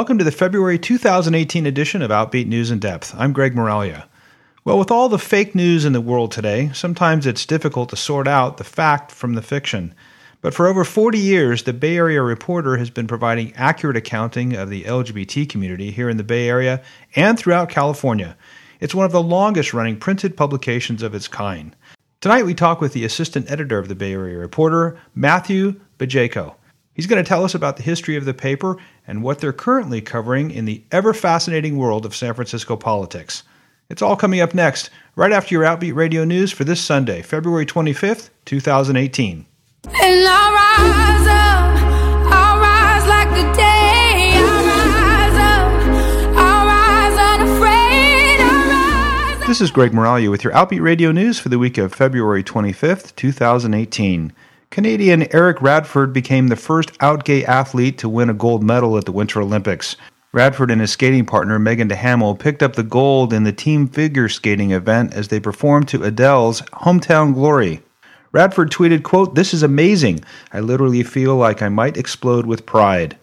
[0.00, 3.14] Welcome to the February 2018 edition of Outbeat News in Depth.
[3.18, 4.06] I'm Greg Moralia.
[4.64, 8.26] Well, with all the fake news in the world today, sometimes it's difficult to sort
[8.26, 9.94] out the fact from the fiction.
[10.40, 14.70] But for over 40 years, the Bay Area Reporter has been providing accurate accounting of
[14.70, 16.82] the LGBT community here in the Bay Area
[17.14, 18.38] and throughout California.
[18.80, 21.76] It's one of the longest running printed publications of its kind.
[22.22, 26.54] Tonight, we talk with the assistant editor of the Bay Area Reporter, Matthew Bajko.
[26.94, 28.76] He's going to tell us about the history of the paper
[29.10, 33.42] and what they're currently covering in the ever fascinating world of San Francisco politics.
[33.88, 37.66] It's all coming up next, right after your Outbeat Radio News for this Sunday, February
[37.66, 39.46] 25th, 2018.
[49.48, 53.16] This is Greg Moralia with your Outbeat Radio News for the week of February 25th,
[53.16, 54.32] 2018.
[54.70, 59.04] Canadian Eric Radford became the first out gay athlete to win a gold medal at
[59.04, 59.96] the Winter Olympics.
[60.32, 64.28] Radford and his skating partner Megan Duhamel picked up the gold in the team figure
[64.28, 67.82] skating event as they performed to Adele's Hometown Glory.
[68.30, 70.22] Radford tweeted, quote, This is amazing.
[70.52, 73.18] I literally feel like I might explode with pride.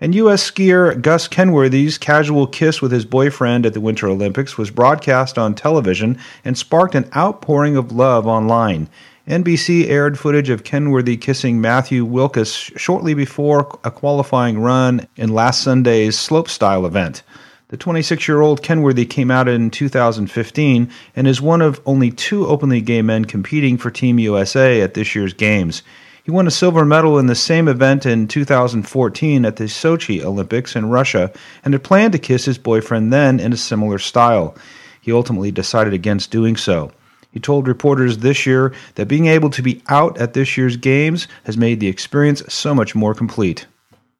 [0.00, 0.48] And U.S.
[0.48, 5.56] skier Gus Kenworthy's casual kiss with his boyfriend at the Winter Olympics was broadcast on
[5.56, 8.88] television and sparked an outpouring of love online.
[9.28, 15.62] NBC aired footage of Kenworthy kissing Matthew Wilkas shortly before a qualifying run in last
[15.62, 17.22] Sunday's slopestyle event.
[17.68, 22.48] The 26 year old Kenworthy came out in 2015 and is one of only two
[22.48, 25.84] openly gay men competing for Team USA at this year's Games.
[26.24, 30.74] He won a silver medal in the same event in 2014 at the Sochi Olympics
[30.74, 31.32] in Russia
[31.64, 34.56] and had planned to kiss his boyfriend then in a similar style.
[35.00, 36.90] He ultimately decided against doing so.
[37.32, 41.26] He told reporters this year that being able to be out at this year's games
[41.44, 43.66] has made the experience so much more complete.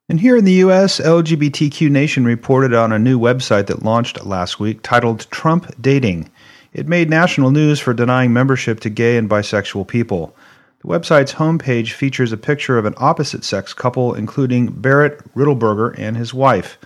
[0.09, 4.59] And here in the U.S., LGBTQ Nation reported on a new website that launched last
[4.59, 6.31] week titled Trump Dating.
[6.73, 10.35] It made national news for denying membership to gay and bisexual people.
[10.81, 16.17] The website's homepage features a picture of an opposite sex couple, including Barrett Riddleberger and
[16.17, 16.79] his wife.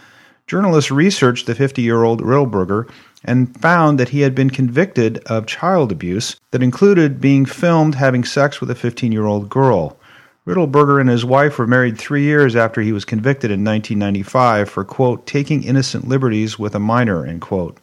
[0.47, 2.89] Journalists researched the 50 year old Riddleberger
[3.27, 8.25] and found that he had been convicted of child abuse that included being filmed having
[8.25, 9.99] sex with a 15 year old girl.
[10.47, 14.85] Riddleberger and his wife were married three years after he was convicted in 1995 for,
[14.85, 17.79] quote, taking innocent liberties with a minor, end quote.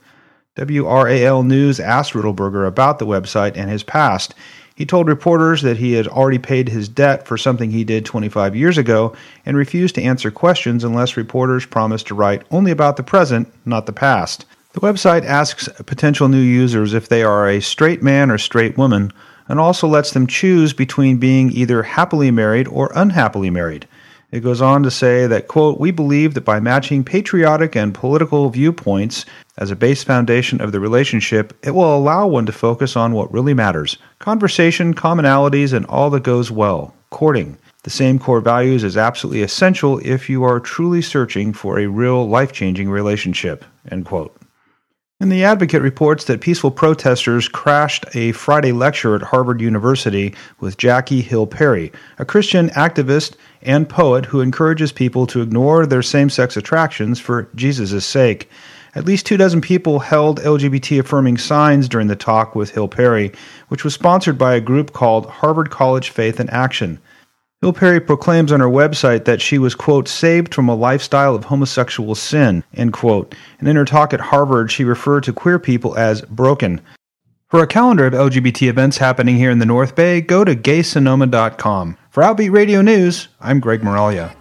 [0.56, 4.34] WRAL News asked Riddleberger about the website and his past.
[4.76, 8.56] He told reporters that he had already paid his debt for something he did 25
[8.56, 9.14] years ago
[9.46, 13.86] and refused to answer questions unless reporters promised to write only about the present, not
[13.88, 14.46] the past.
[14.74, 19.14] The website asks potential new users if they are a straight man or straight woman
[19.48, 23.88] and also lets them choose between being either happily married or unhappily married.
[24.32, 28.50] It goes on to say that, quote, we believe that by matching patriotic and political
[28.50, 29.28] viewpoints
[29.60, 33.32] as a base foundation of the relationship, it will allow one to focus on what
[33.32, 37.60] really matters conversation, commonalities, and all that goes well, courting.
[37.84, 42.28] The same core values is absolutely essential if you are truly searching for a real
[42.28, 44.36] life changing relationship, end quote.
[45.24, 50.76] And the Advocate reports that peaceful protesters crashed a Friday lecture at Harvard University with
[50.76, 56.30] Jackie Hill Perry, a Christian activist and poet who encourages people to ignore their same
[56.30, 58.50] sex attractions for Jesus' sake.
[58.96, 63.32] At least two dozen people held LGBT affirming signs during the talk with Hill Perry,
[63.70, 67.00] which was sponsored by a group called Harvard College Faith and Action.
[67.64, 71.46] Hill Perry proclaims on her website that she was, quote, saved from a lifestyle of
[71.46, 73.34] homosexual sin, end quote.
[73.58, 76.82] And in her talk at Harvard, she referred to queer people as broken.
[77.48, 81.98] For a calendar of LGBT events happening here in the North Bay, go to gaysonoma.com.
[82.10, 84.36] For Outbeat Radio News, I'm Greg Moralia.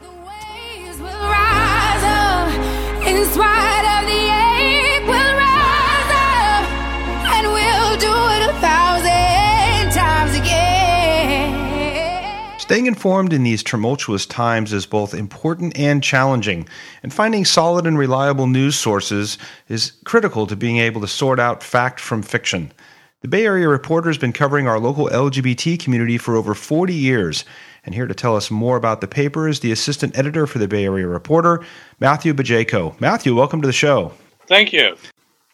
[12.72, 16.66] Staying informed in these tumultuous times is both important and challenging,
[17.02, 19.36] and finding solid and reliable news sources
[19.68, 22.72] is critical to being able to sort out fact from fiction.
[23.20, 27.44] The Bay Area Reporter has been covering our local LGBT community for over 40 years,
[27.84, 30.66] and here to tell us more about the paper is the assistant editor for the
[30.66, 31.62] Bay Area Reporter,
[32.00, 32.98] Matthew Bajko.
[33.02, 34.14] Matthew, welcome to the show.
[34.46, 34.96] Thank you.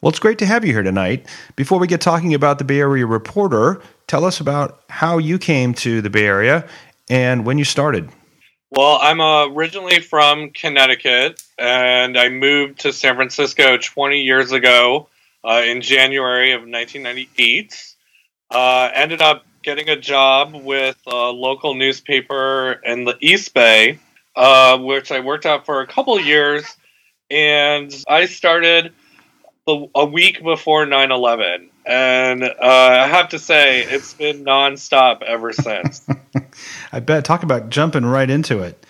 [0.01, 1.27] Well, it's great to have you here tonight.
[1.57, 5.75] Before we get talking about the Bay Area Reporter, tell us about how you came
[5.75, 6.69] to the Bay Area
[7.11, 8.11] and when you started.
[8.71, 15.09] Well, I'm originally from Connecticut, and I moved to San Francisco 20 years ago
[15.43, 17.95] uh, in January of 1998.
[18.51, 23.99] Uh, ended up getting a job with a local newspaper in the East Bay.
[24.39, 26.65] uh, which I worked at for a couple years,
[27.29, 28.93] and I started
[29.67, 35.53] the, a week before 9/11, and uh, I have to say it's been nonstop ever
[35.53, 36.07] since.
[36.93, 37.25] I bet.
[37.25, 38.85] Talk about jumping right into it.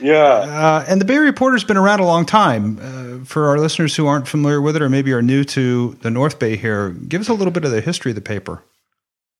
[0.00, 0.16] Yeah.
[0.16, 2.78] Uh, and the Bay Reporter's been around a long time.
[2.80, 6.10] Uh, for our listeners who aren't familiar with it or maybe are new to the
[6.10, 8.62] North Bay here, give us a little bit of the history of the paper.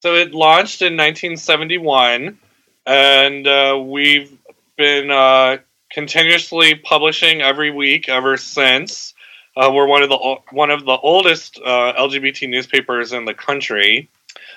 [0.00, 2.38] So it launched in 1971,
[2.86, 4.36] and uh, we've
[4.76, 5.58] been uh,
[5.92, 9.14] continuously publishing every week ever since.
[9.56, 14.10] Uh, we're one of the one of the oldest uh, LGBT newspapers in the country.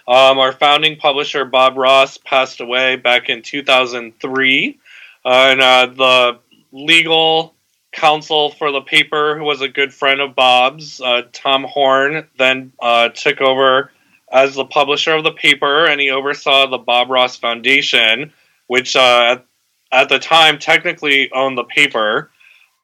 [0.08, 4.80] Um, our founding publisher Bob Ross passed away back in 2003,
[5.26, 6.40] uh, and uh, the
[6.72, 7.56] legal
[7.92, 12.72] counsel for the paper, who was a good friend of Bob's, uh, Tom Horn, then
[12.80, 13.90] uh, took over
[14.32, 18.32] as the publisher of the paper, and he oversaw the Bob Ross Foundation,
[18.68, 19.46] which at,
[19.92, 22.30] at the time technically owned the paper.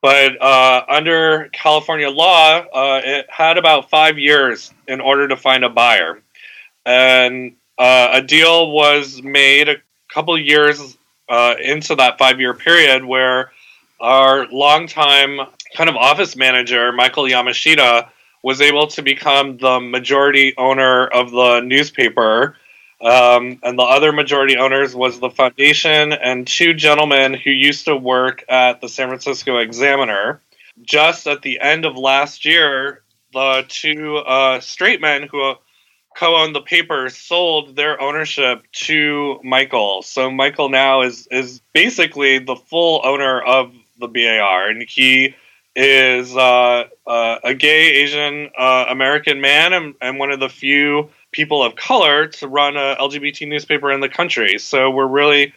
[0.02, 5.64] But uh, under California law, uh, it had about five years in order to find
[5.64, 6.24] a buyer.
[6.86, 9.78] And uh, a deal was made a
[10.14, 10.98] couple years
[11.30, 13.52] uh, into that five year period where
[14.00, 15.40] our longtime
[15.76, 18.10] kind of office manager, Michael Yamashita,
[18.44, 22.58] was able to become the majority owner of the newspaper
[23.02, 27.96] um, and the other majority owners was the foundation and two gentlemen who used to
[27.96, 30.42] work at the San Francisco Examiner.
[30.84, 33.02] Just at the end of last year,
[33.34, 35.56] the two uh, straight men who
[36.16, 40.02] co-owned the paper sold their ownership to Michael.
[40.02, 45.36] So Michael now is is basically the full owner of the BAR, and he
[45.76, 51.10] is uh, uh, a gay Asian uh, American man and, and one of the few
[51.32, 54.58] people of color to run a LGBT newspaper in the country.
[54.58, 55.54] So we're really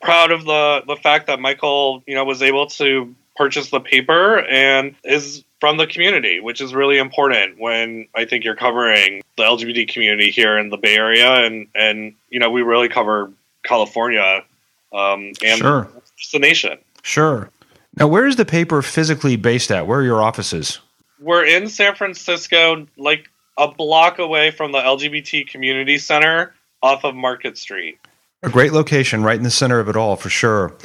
[0.00, 4.40] proud of the the fact that Michael, you know, was able to purchase the paper
[4.40, 9.42] and is from the community, which is really important when I think you're covering the
[9.42, 13.32] LGBT community here in the Bay Area, and and you know we really cover
[13.64, 14.44] California
[14.92, 15.88] um, and sure.
[16.32, 16.78] the nation.
[17.02, 17.50] Sure.
[17.96, 19.86] Now, where is the paper physically based at?
[19.86, 20.78] Where are your offices?
[21.20, 27.16] We're in San Francisco, like a block away from the LGBT Community Center off of
[27.16, 27.98] Market Street.
[28.44, 30.76] A great location, right in the center of it all, for sure.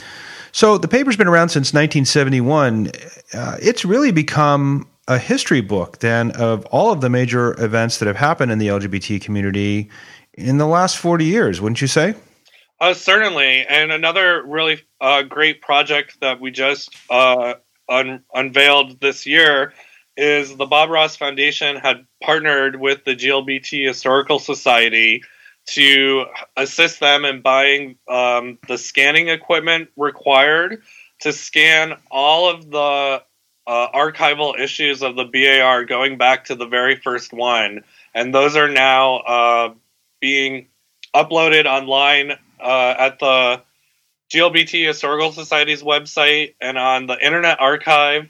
[0.53, 2.91] So the paper's been around since 1971.
[3.33, 8.05] Uh, it's really become a history book then of all of the major events that
[8.05, 9.89] have happened in the LGBT community
[10.35, 12.13] in the last 40 years, wouldn't you say?
[12.79, 13.65] Uh, certainly.
[13.65, 17.55] And another really uh, great project that we just uh,
[17.89, 19.73] un- unveiled this year
[20.15, 25.23] is the Bob Ross Foundation had partnered with the GLBT Historical Society
[25.65, 26.25] to
[26.57, 30.81] assist them in buying um, the scanning equipment required
[31.21, 33.23] to scan all of the
[33.65, 37.83] uh, archival issues of the BAR going back to the very first one.
[38.13, 39.73] And those are now uh,
[40.19, 40.67] being
[41.15, 43.61] uploaded online uh, at the
[44.31, 48.27] GLBT Historical Society's website and on the Internet Archive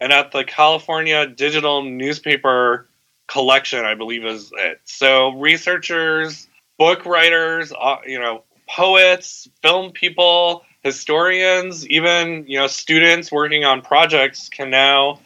[0.00, 2.88] and at the California Digital Newspaper
[3.26, 4.80] Collection, I believe is it.
[4.84, 6.46] So researchers,
[6.78, 13.82] book writers, uh, you know, poets, film people, historians, even you know students working on
[13.82, 15.20] projects can now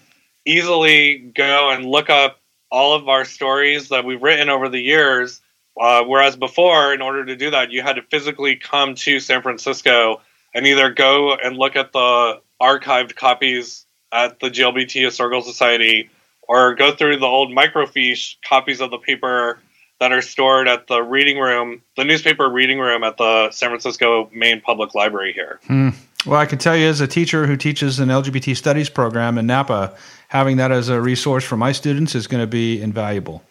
[0.46, 2.40] easily go and look up
[2.70, 5.40] all of our stories that we've written over the years.
[5.80, 9.40] Uh, whereas before, in order to do that, you had to physically come to San
[9.40, 10.20] Francisco
[10.54, 16.10] and either go and look at the archived copies at the GLBT Historical Society
[16.42, 19.60] or go through the old microfiche copies of the paper
[20.00, 24.30] that are stored at the reading room, the newspaper reading room at the San Francisco
[24.32, 25.60] Main Public Library here.
[25.66, 25.90] Hmm.
[26.26, 29.46] Well, I can tell you as a teacher who teaches an LGBT studies program in
[29.46, 29.94] Napa,
[30.28, 33.42] having that as a resource for my students is going to be invaluable.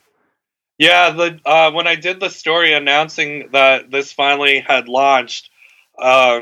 [0.78, 5.50] Yeah, the uh, when I did the story announcing that this finally had launched,
[5.98, 6.42] uh,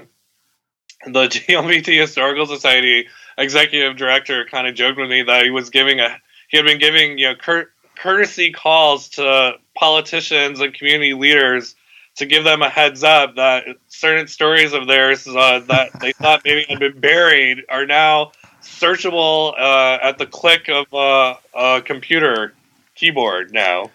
[1.05, 5.99] the GLBT Historical Society executive director kind of joked with me that he was giving
[5.99, 6.17] a
[6.49, 11.75] he had been giving you know cur- courtesy calls to politicians and community leaders
[12.15, 16.41] to give them a heads up that certain stories of theirs uh, that they thought
[16.43, 18.31] maybe had been buried are now
[18.61, 22.53] searchable uh, at the click of uh, a computer
[22.95, 23.89] keyboard now.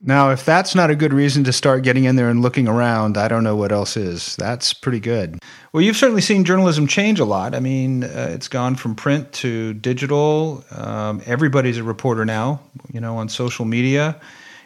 [0.00, 3.16] Now, if that's not a good reason to start getting in there and looking around,
[3.16, 4.36] I don't know what else is.
[4.36, 5.40] That's pretty good.
[5.72, 7.52] Well, you've certainly seen journalism change a lot.
[7.52, 10.64] I mean, uh, it's gone from print to digital.
[10.70, 12.60] Um, everybody's a reporter now,
[12.92, 14.20] you know, on social media.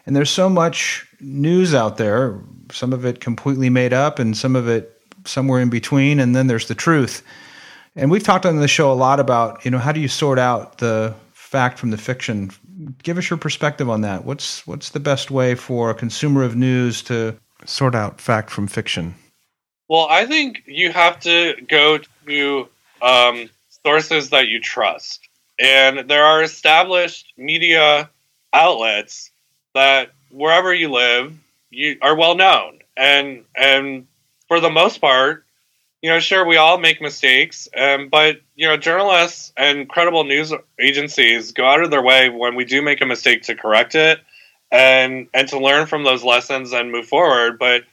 [0.06, 2.40] And there's so much news out there,
[2.70, 6.18] some of it completely made up and some of it somewhere in between.
[6.18, 7.22] And then there's the truth.
[7.94, 10.38] And we've talked on the show a lot about, you know, how do you sort
[10.38, 12.50] out the fact from the fiction?
[13.02, 14.24] Give us your perspective on that.
[14.24, 18.66] What's what's the best way for a consumer of news to sort out fact from
[18.66, 19.14] fiction?
[19.88, 22.68] Well, I think you have to go to
[23.02, 23.50] um,
[23.84, 25.28] sources that you trust,
[25.58, 28.08] and there are established media
[28.54, 29.31] outlets
[29.74, 31.32] that wherever you live,
[31.70, 34.06] you are well known, and and
[34.48, 35.44] for the most part,
[36.02, 40.52] you know, sure, we all make mistakes, um, but you know, journalists and credible news
[40.80, 44.20] agencies go out of their way when we do make a mistake to correct it
[44.72, 47.58] and and to learn from those lessons and move forward.
[47.58, 47.84] But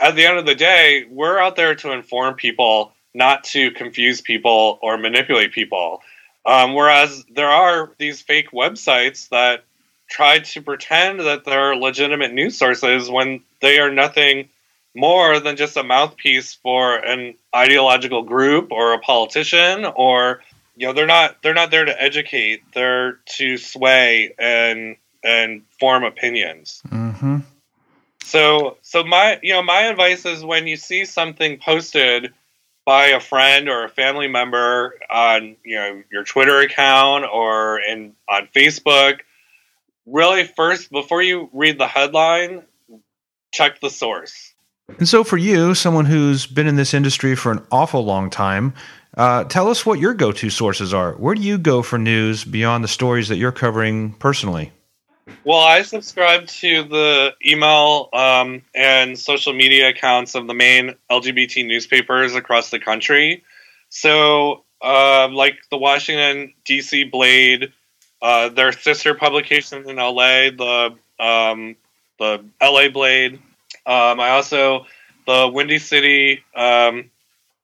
[0.00, 4.20] at the end of the day, we're out there to inform people, not to confuse
[4.20, 6.02] people or manipulate people.
[6.44, 9.64] Um, whereas there are these fake websites that
[10.12, 14.50] try to pretend that they're legitimate news sources when they are nothing
[14.94, 20.42] more than just a mouthpiece for an ideological group or a politician or
[20.76, 26.04] you know they're not they're not there to educate they're to sway and and form
[26.04, 27.38] opinions mm-hmm.
[28.22, 32.34] so so my you know my advice is when you see something posted
[32.84, 38.12] by a friend or a family member on you know your twitter account or in
[38.28, 39.20] on facebook
[40.06, 42.62] really first before you read the headline
[43.52, 44.52] check the source
[44.98, 48.74] and so, for you, someone who's been in this industry for an awful long time,
[49.16, 51.12] uh, tell us what your go to sources are.
[51.14, 54.72] Where do you go for news beyond the stories that you're covering personally?
[55.44, 61.66] Well, I subscribe to the email um, and social media accounts of the main LGBT
[61.66, 63.44] newspapers across the country.
[63.88, 67.04] So, uh, like the Washington, D.C.
[67.04, 67.72] Blade,
[68.22, 71.76] uh, their sister publication in LA, the um,
[72.18, 73.34] the LA Blade,
[73.84, 74.86] um, I also
[75.26, 77.10] the Windy City um,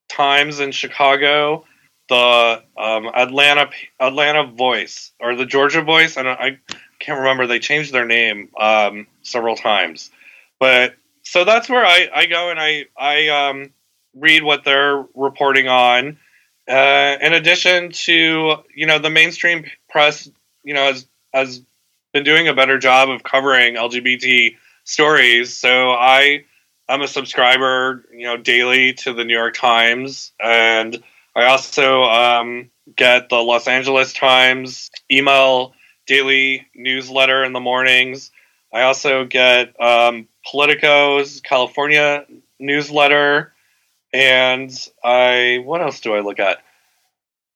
[0.09, 1.65] Times in Chicago,
[2.09, 6.17] the um, Atlanta Atlanta Voice or the Georgia Voice.
[6.17, 6.59] I don't, I
[6.99, 7.47] can't remember.
[7.47, 10.11] They changed their name um, several times,
[10.59, 13.71] but so that's where I, I go and I I um,
[14.15, 16.19] read what they're reporting on.
[16.69, 20.29] Uh, in addition to you know the mainstream press,
[20.69, 21.63] you know has has
[22.13, 25.57] been doing a better job of covering LGBT stories.
[25.57, 26.45] So I
[26.89, 31.03] I'm a subscriber, you know, daily to the New York Times, and
[31.35, 35.73] I also um, get the Los Angeles Times email
[36.07, 38.31] daily newsletter in the mornings.
[38.73, 42.27] I also get um, Politico's California
[42.59, 43.55] newsletter,
[44.13, 44.71] and
[45.03, 46.59] I what else do I look at?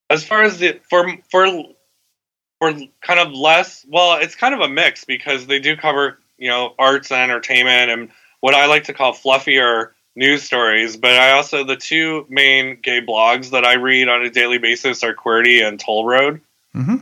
[0.09, 1.47] As far as the for for
[2.63, 6.47] for kind of less, well, it's kind of a mix because they do cover you
[6.47, 10.97] know arts and entertainment and what I like to call fluffier news stories.
[10.97, 15.03] But I also the two main gay blogs that I read on a daily basis
[15.03, 16.41] are Queerty and Towleroad.
[16.73, 16.97] Mm-hmm.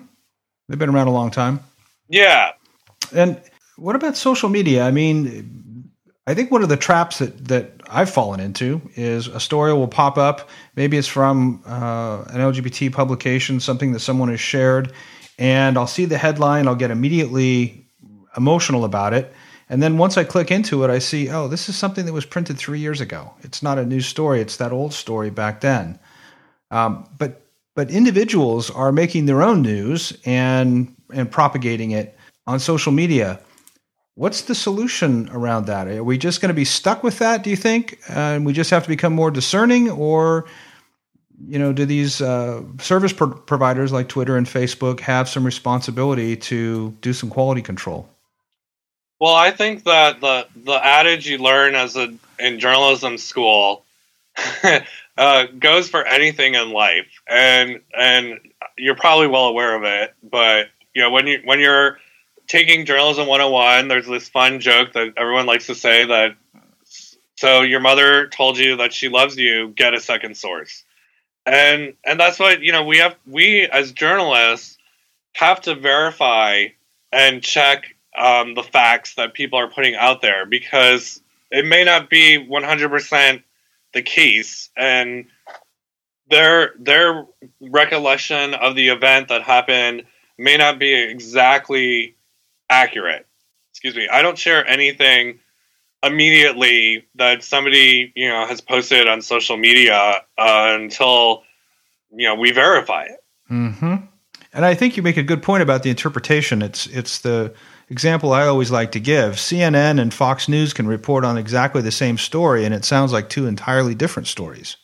[0.68, 1.60] They've been around a long time.
[2.08, 2.52] Yeah.
[3.12, 3.38] And
[3.76, 4.84] what about social media?
[4.84, 5.90] I mean,
[6.26, 9.88] I think one of the traps that that I've fallen into is a story will
[9.88, 10.48] pop up.
[10.74, 14.94] Maybe it's from uh, an LGBT publication, something that someone has shared,
[15.40, 16.68] and I'll see the headline.
[16.68, 17.86] I'll get immediately
[18.36, 19.32] emotional about it.
[19.70, 22.26] And then once I click into it, I see, oh, this is something that was
[22.26, 23.32] printed three years ago.
[23.40, 24.40] It's not a new story.
[24.40, 25.98] It's that old story back then.
[26.70, 32.16] Um, but but individuals are making their own news and and propagating it
[32.46, 33.40] on social media.
[34.16, 35.88] What's the solution around that?
[35.88, 37.42] Are we just going to be stuck with that?
[37.42, 37.98] Do you think?
[38.08, 40.46] And we just have to become more discerning, or
[41.48, 46.36] you know, do these uh, service pro- providers like Twitter and Facebook have some responsibility
[46.36, 48.08] to do some quality control?
[49.20, 53.84] Well, I think that the the adage you learn as a in journalism school
[55.18, 58.40] uh, goes for anything in life, and and
[58.78, 60.14] you're probably well aware of it.
[60.22, 61.98] But you know when you when you're
[62.46, 66.36] taking journalism 101, there's this fun joke that everyone likes to say that
[67.36, 70.84] so your mother told you that she loves you, get a second source.
[71.46, 74.78] And and that's what, you know, we have we as journalists
[75.34, 76.66] have to verify
[77.12, 81.20] and check um, the facts that people are putting out there because
[81.50, 83.42] it may not be 100%
[83.92, 84.70] the case.
[84.76, 85.26] And
[86.28, 87.26] their their
[87.60, 90.04] recollection of the event that happened
[90.38, 92.16] may not be exactly
[92.68, 93.26] accurate.
[93.72, 94.08] Excuse me.
[94.08, 95.40] I don't share anything
[96.02, 101.42] immediately that somebody you know has posted on social media uh, until
[102.10, 103.96] you know we verify it mm-hmm.
[104.52, 107.52] and i think you make a good point about the interpretation it's it's the
[107.90, 111.90] example I always like to give CNN and Fox News can report on exactly the
[111.90, 114.76] same story, and it sounds like two entirely different stories.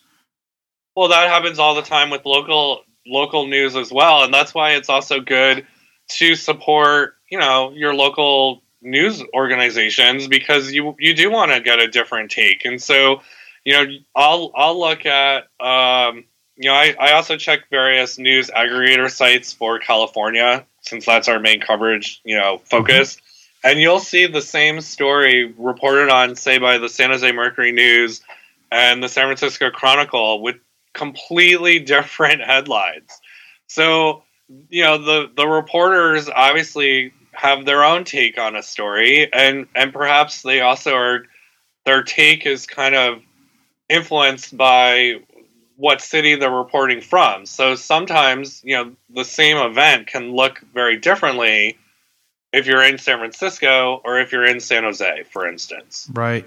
[0.97, 4.73] Well, that happens all the time with local local news as well, and that's why
[4.73, 5.67] it's also good
[6.09, 11.79] to support, you know, your local news organizations because you you do want to get
[11.79, 12.65] a different take.
[12.65, 13.21] And so,
[13.65, 16.25] you know, I'll I'll look at um,
[16.57, 21.39] you know, I, I also check various news aggregator sites for California since that's our
[21.39, 23.17] main coverage, you know, focus.
[23.17, 23.69] Mm-hmm.
[23.69, 28.23] And you'll see the same story reported on, say, by the San Jose Mercury News
[28.71, 30.57] and the San Francisco Chronicle with
[30.95, 33.21] completely different headlines.
[33.67, 34.23] So,
[34.69, 39.93] you know, the the reporters obviously have their own take on a story and and
[39.93, 41.27] perhaps they also are
[41.85, 43.23] their take is kind of
[43.89, 45.21] influenced by
[45.77, 47.47] what city they're reporting from.
[47.47, 51.79] So sometimes, you know, the same event can look very differently
[52.53, 56.11] if you're in San Francisco or if you're in San Jose, for instance.
[56.13, 56.47] Right.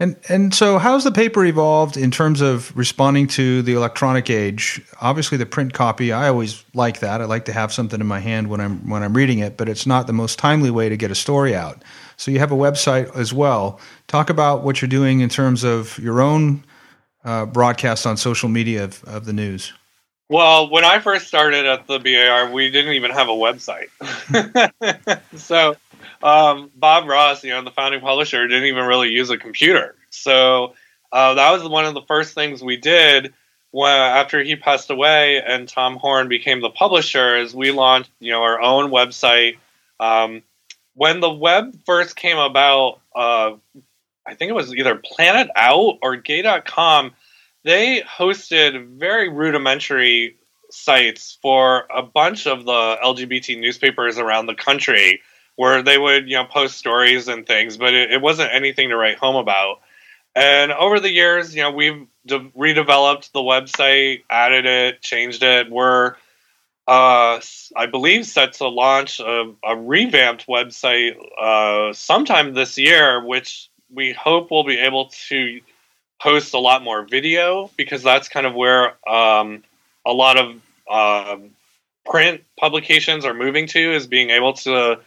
[0.00, 4.82] And and so how's the paper evolved in terms of responding to the electronic age?
[5.00, 7.20] Obviously the print copy, I always like that.
[7.20, 9.68] I like to have something in my hand when I'm when I'm reading it, but
[9.68, 11.84] it's not the most timely way to get a story out.
[12.16, 13.78] So you have a website as well.
[14.08, 16.64] Talk about what you're doing in terms of your own
[17.24, 19.72] uh, broadcast on social media of, of the news.
[20.28, 23.90] Well, when I first started at the BAR, we didn't even have a website.
[25.36, 25.76] so
[26.22, 29.96] um, Bob Ross, you know, the founding publisher, didn't even really use a computer.
[30.10, 30.74] So
[31.12, 33.34] uh, that was one of the first things we did
[33.70, 37.36] when, after he passed away and Tom Horn became the publisher.
[37.36, 39.58] Is we launched, you know, our own website.
[40.00, 40.42] Um,
[40.94, 43.52] when the web first came about, uh,
[44.26, 47.12] I think it was either Planet Out or Gay.com.
[47.64, 50.36] They hosted very rudimentary
[50.70, 55.22] sites for a bunch of the LGBT newspapers around the country
[55.56, 58.96] where they would you know post stories and things, but it, it wasn't anything to
[58.96, 59.80] write home about.
[60.34, 65.70] And over the years, you know, we've de- redeveloped the website, added it, changed it.
[65.70, 66.16] We're,
[66.88, 67.40] uh,
[67.76, 74.12] I believe, set to launch a, a revamped website uh, sometime this year, which we
[74.12, 75.60] hope we'll be able to
[76.20, 79.62] post a lot more video because that's kind of where um,
[80.04, 81.36] a lot of uh,
[82.06, 84.98] print publications are moving to is being able to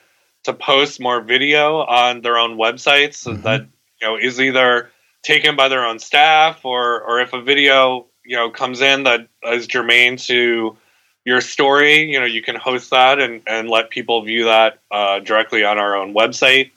[0.47, 3.41] to post more video on their own websites mm-hmm.
[3.41, 3.67] that
[4.01, 4.89] you know is either
[5.21, 9.27] taken by their own staff or or if a video you know comes in that
[9.43, 10.77] is germane to
[11.25, 15.19] your story you know you can host that and and let people view that uh,
[15.19, 16.71] directly on our own website.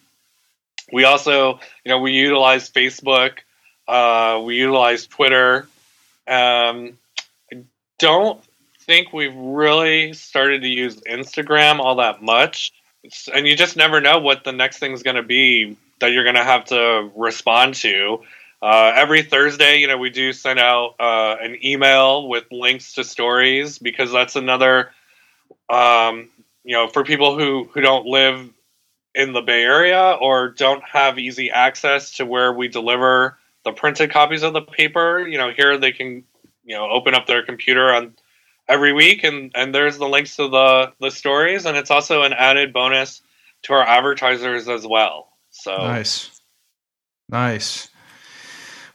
[0.93, 3.39] We also you know we utilize facebook
[3.87, 5.69] uh, we utilize twitter.
[6.27, 6.99] Um,
[7.53, 7.63] i
[8.01, 8.43] don't
[8.81, 12.73] think we've really started to use instagram all that much
[13.33, 16.37] and you just never know what the next thing's going to be that you're going
[16.37, 18.23] to have to respond to.
[18.63, 23.05] Uh, every Thursday, you know, we do send out uh, an email with links to
[23.05, 24.91] stories because that's another,
[25.71, 26.29] um,
[26.63, 28.51] you know, for people who who don't live
[29.15, 34.11] in the Bay Area or don't have easy access to where we deliver the printed
[34.11, 35.27] copies of the paper.
[35.27, 36.25] You know, here they can,
[36.65, 38.15] you know, open up their computer on
[38.71, 42.33] every week, and and there's the links to the the stories, and it's also an
[42.33, 43.23] added bonus
[43.63, 45.29] to our advertisers as well.
[45.51, 46.41] So nice,
[47.29, 47.89] nice.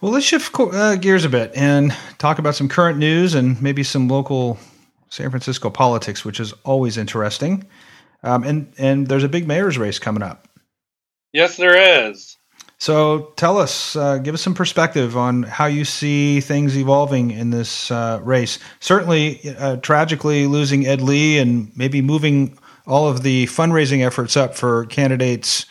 [0.02, 3.84] Well, let's shift uh, gears a bit and talk about some current news and maybe
[3.84, 4.58] some local
[5.10, 7.66] San Francisco politics, which is always interesting.
[8.24, 10.48] Um, and and there's a big mayor's race coming up.
[11.34, 12.38] Yes, there is.
[12.78, 17.50] So tell us, uh, give us some perspective on how you see things evolving in
[17.50, 18.60] this uh, race.
[18.80, 24.56] Certainly, uh, tragically losing Ed Lee and maybe moving all of the fundraising efforts up
[24.56, 25.66] for candidates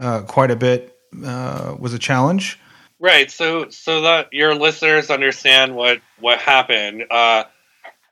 [0.00, 2.58] uh, quite a bit uh, was a challenge.
[2.98, 3.30] Right.
[3.30, 7.04] So, so that your listeners understand what what happened.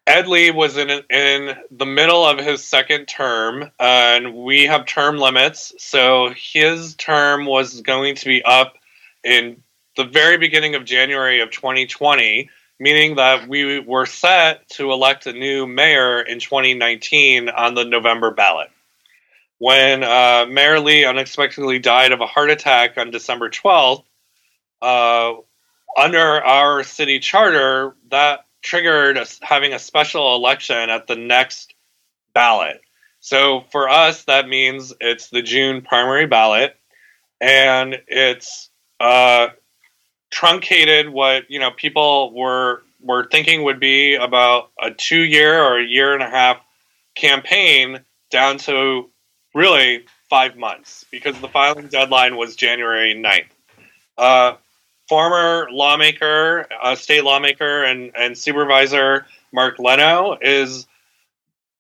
[0.07, 4.87] Uh, Ed Lee was in in the middle of his second term, and we have
[4.87, 5.75] term limits.
[5.79, 8.77] So his term was going to be up
[9.25, 9.63] in
[9.97, 15.33] the very beginning of January of 2020, meaning that we were set to elect a
[15.33, 18.69] new mayor in 2019 on the November ballot.
[19.59, 24.05] When uh, Mayor Lee unexpectedly died of a heart attack on December 12th,
[24.83, 25.33] uh,
[25.97, 31.73] under our city charter, that triggered having a special election at the next
[32.35, 32.81] ballot.
[33.21, 36.77] So for us, that means it's the June primary ballot,
[37.41, 38.69] and it's
[39.01, 39.49] uh,
[40.31, 45.79] truncated what you know people were were thinking would be about a two year or
[45.79, 46.61] a year and a half
[47.15, 48.01] campaign
[48.31, 49.09] down to
[49.55, 53.47] really five months because the filing deadline was January 9th.
[54.19, 54.57] Uh,
[55.09, 60.87] former lawmaker, uh, state lawmaker, and, and supervisor Mark Leno is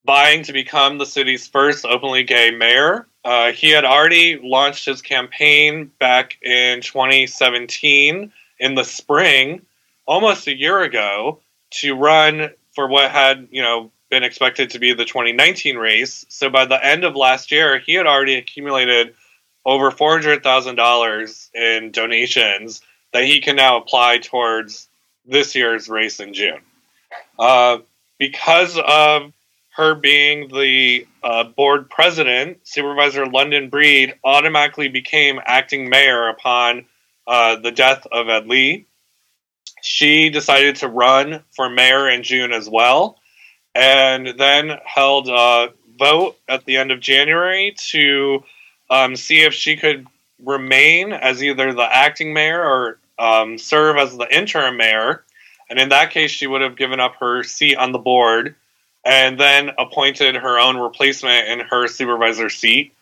[0.06, 3.06] vying to become the city's first openly gay mayor.
[3.24, 9.62] Uh, he had already launched his campaign back in 2017 in the spring,
[10.06, 14.94] almost a year ago, to run for what had, you know, been expected to be
[14.94, 16.24] the 2019 race.
[16.28, 19.14] So by the end of last year, he had already accumulated
[19.64, 22.80] over $400,000 in donations
[23.16, 24.90] that he can now apply towards
[25.24, 26.60] this year's race in June.
[27.38, 27.78] Uh,
[28.18, 29.32] because of
[29.74, 36.84] her being the uh, board president, Supervisor London Breed automatically became acting mayor upon
[37.26, 38.84] uh, the death of Ed Lee.
[39.80, 43.18] She decided to run for mayor in June as well,
[43.74, 48.44] and then held a vote at the end of January to
[48.90, 50.06] um, see if she could
[50.44, 55.24] remain as either the acting mayor or um, serve as the interim mayor.
[55.68, 58.54] And in that case, she would have given up her seat on the board
[59.04, 62.92] and then appointed her own replacement in her supervisor seat.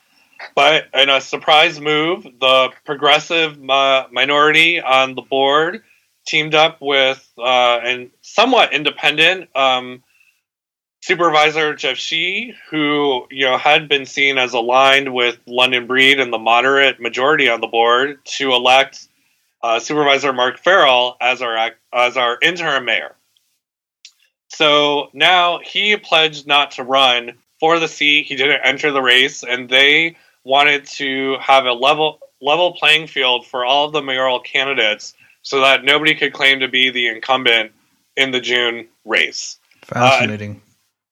[0.55, 5.83] But in a surprise move, the progressive minority on the board
[6.27, 10.03] teamed up with uh, and somewhat independent um,
[11.00, 16.33] supervisor Jeff Sheehy, who you know had been seen as aligned with London Breed and
[16.33, 19.09] the moderate majority on the board, to elect
[19.64, 23.16] uh, Supervisor Mark Farrell as our as our interim mayor.
[24.48, 28.27] So now he pledged not to run for the seat.
[28.27, 33.46] He didn't enter the race, and they wanted to have a level level playing field
[33.46, 37.72] for all of the mayoral candidates, so that nobody could claim to be the incumbent
[38.18, 39.59] in the June race.
[39.81, 40.61] Fascinating.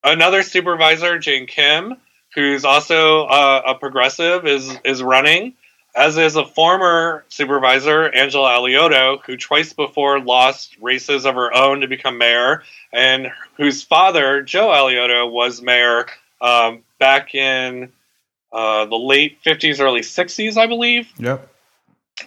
[0.05, 1.97] Uh, another supervisor, Jane Kim,
[2.35, 5.55] who's also uh, a progressive, is is running
[5.95, 11.81] as is a former supervisor, Angela Alioto, who twice before lost races of her own
[11.81, 16.07] to become mayor, and whose father, Joe Alioto, was mayor
[16.41, 17.93] um, back in
[18.53, 21.09] uh, the late 50s, early 60s, I believe.
[21.19, 21.49] Yep.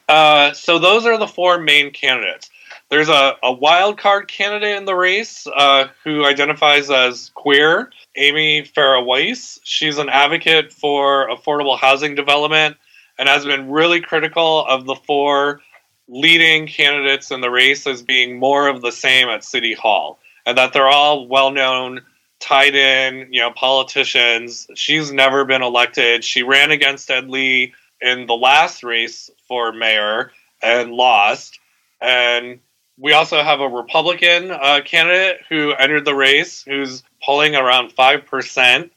[0.08, 2.50] Uh, so those are the four main candidates.
[2.90, 8.62] There's a, a wild card candidate in the race uh, who identifies as queer, Amy
[8.62, 9.60] Farah Weiss.
[9.64, 12.78] She's an advocate for affordable housing development
[13.18, 15.62] and has been really critical of the four
[16.08, 20.58] leading candidates in the race as being more of the same at City Hall, and
[20.58, 22.02] that they're all well known,
[22.40, 24.68] tied in, you know, politicians.
[24.76, 26.24] She's never been elected.
[26.24, 31.60] She ran against Ed Lee in the last race for mayor and lost.
[32.02, 32.60] And
[32.98, 38.90] we also have a Republican uh, candidate who entered the race who's polling around 5%.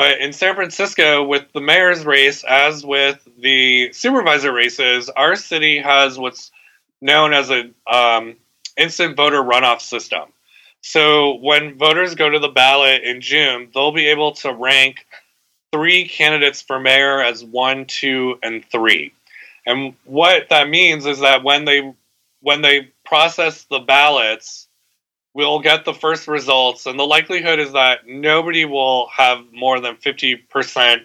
[0.00, 5.76] But in San Francisco, with the mayor's race, as with the supervisor races, our city
[5.76, 6.50] has what's
[7.02, 8.36] known as an um,
[8.78, 10.22] instant voter runoff system.
[10.80, 15.06] So when voters go to the ballot in June, they'll be able to rank
[15.70, 19.12] three candidates for mayor as one, two, and three.
[19.66, 21.92] And what that means is that when they
[22.40, 24.66] when they process the ballots,
[25.34, 29.96] we'll get the first results, and the likelihood is that nobody will have more than
[29.96, 31.04] 50%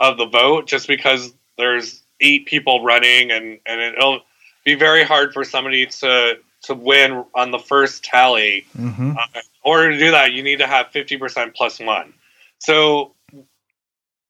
[0.00, 4.20] of the vote just because there's eight people running, and, and it'll
[4.64, 8.66] be very hard for somebody to, to win on the first tally.
[8.76, 9.10] Mm-hmm.
[9.10, 12.14] Uh, in order to do that, you need to have 50% plus one.
[12.58, 13.14] So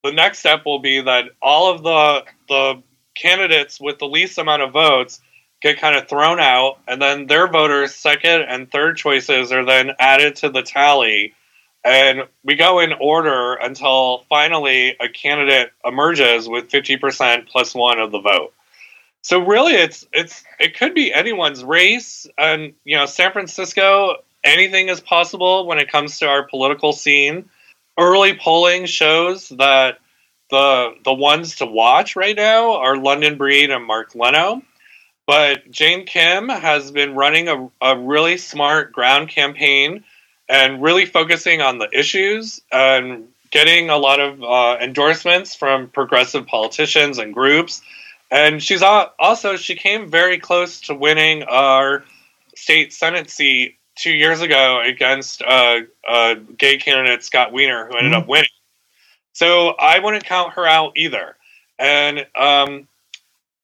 [0.03, 2.83] the next step will be that all of the, the
[3.15, 5.21] candidates with the least amount of votes
[5.63, 9.93] get kind of thrown out, and then their voters' second and third choices are then
[9.99, 11.35] added to the tally.
[11.85, 18.11] And we go in order until finally a candidate emerges with 50% plus one of
[18.11, 18.53] the vote.
[19.23, 24.89] So really, it's it's it could be anyone's race, and you know, San Francisco, anything
[24.89, 27.51] is possible when it comes to our political scene.
[27.99, 29.99] Early polling shows that
[30.51, 34.63] the the ones to watch right now are London Breed and Mark Leno.
[35.27, 40.05] But Jane Kim has been running a, a really smart ground campaign
[40.49, 46.47] and really focusing on the issues and getting a lot of uh, endorsements from progressive
[46.47, 47.83] politicians and groups.
[48.31, 52.05] And she's also, she came very close to winning our
[52.55, 58.13] state Senate seat two years ago against uh, uh, gay candidate Scott Wiener, who ended
[58.13, 58.23] mm-hmm.
[58.23, 58.49] up winning.
[59.33, 61.37] So I wouldn't count her out either.
[61.79, 62.89] And um,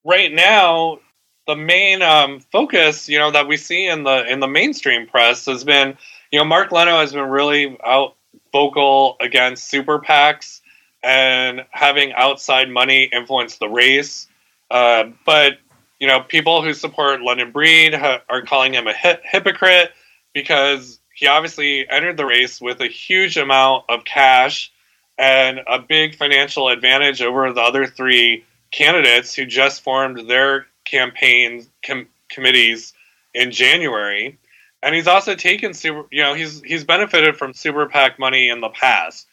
[0.04, 0.98] right now,
[1.46, 5.46] the main um, focus, you know, that we see in the in the mainstream press
[5.46, 5.96] has been,
[6.30, 8.16] you know, Mark Leno has been really out
[8.52, 10.60] vocal against super PACs
[11.02, 14.28] and having outside money influence the race.
[14.70, 15.58] Uh, but
[15.98, 19.92] you know, people who support London Breed ha- are calling him a hi- hypocrite
[20.32, 24.72] because he obviously entered the race with a huge amount of cash
[25.18, 31.66] and a big financial advantage over the other three candidates who just formed their campaign
[31.84, 32.92] com- committees
[33.34, 34.38] in January.
[34.82, 38.60] And he's also taken super, you know, he's he's benefited from super PAC money in
[38.60, 39.26] the past.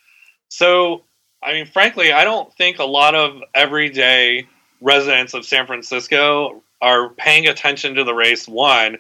[0.48, 1.04] So,
[1.44, 4.48] I mean, frankly, I don't think a lot of everyday
[4.82, 8.48] residents of San Francisco are paying attention to the race.
[8.48, 8.98] One,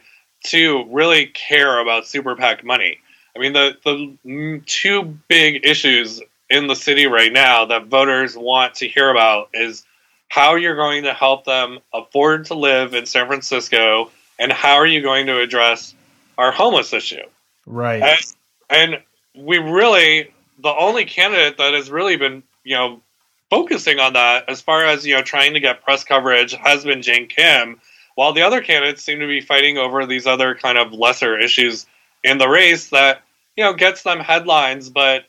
[0.47, 2.97] to really care about super PAC money.
[3.35, 8.75] I mean, the the two big issues in the city right now that voters want
[8.75, 9.85] to hear about is
[10.29, 14.87] how you're going to help them afford to live in San Francisco, and how are
[14.87, 15.93] you going to address
[16.37, 17.25] our homeless issue.
[17.65, 18.01] Right.
[18.01, 18.93] And,
[19.35, 23.01] and we really, the only candidate that has really been, you know,
[23.49, 27.01] focusing on that as far as, you know, trying to get press coverage has been
[27.01, 27.81] Jane Kim,
[28.15, 31.87] while the other candidates seem to be fighting over these other kind of lesser issues
[32.23, 33.23] in the race that,
[33.55, 35.23] you know, gets them headlines, but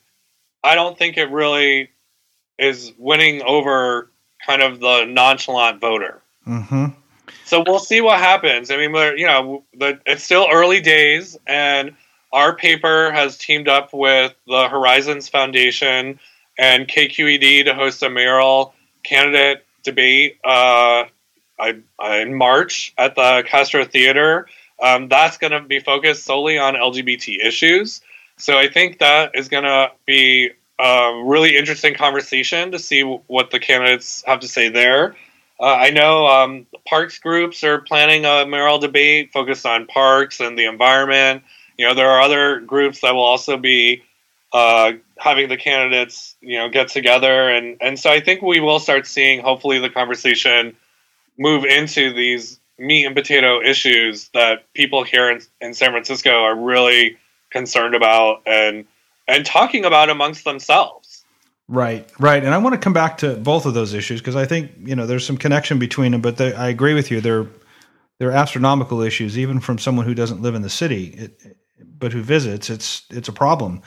[0.63, 1.91] I don't think it really
[2.59, 4.10] is winning over
[4.47, 6.23] kind of the nonchalant voter.
[6.47, 6.87] Mm-hmm.
[7.45, 8.71] So we'll see what happens.
[8.71, 11.97] I mean, we're, you know, the, it's still early days, and
[12.33, 16.21] our paper has teamed up with the Horizons Foundation
[16.59, 21.05] and KQED to host a mayoral candidate debate uh,
[22.01, 24.47] in March at the Castro Theater.
[24.81, 28.01] Um, that's going to be focused solely on LGBT issues.
[28.39, 33.51] So I think that is going to be a really interesting conversation to see what
[33.51, 35.17] the candidates have to say there.
[35.61, 40.59] Uh, I know um, parks groups are planning a mayoral debate focused on parks and
[40.59, 41.43] the environment.
[41.77, 44.03] You know, there are other groups that will also be
[44.53, 48.81] uh, having the candidates, you know, get together, and and so I think we will
[48.81, 50.77] start seeing hopefully the conversation
[51.39, 56.57] move into these meat and potato issues that people here in, in San Francisco are
[56.57, 57.19] really
[57.51, 58.87] concerned about and
[59.31, 61.25] and talking about amongst themselves.
[61.69, 64.45] Right, right, and I want to come back to both of those issues because I
[64.45, 66.21] think you know there's some connection between them.
[66.21, 67.47] But they, I agree with you; they're
[68.19, 72.23] they're astronomical issues, even from someone who doesn't live in the city, it, but who
[72.23, 72.71] visits.
[72.71, 73.83] It's it's a problem.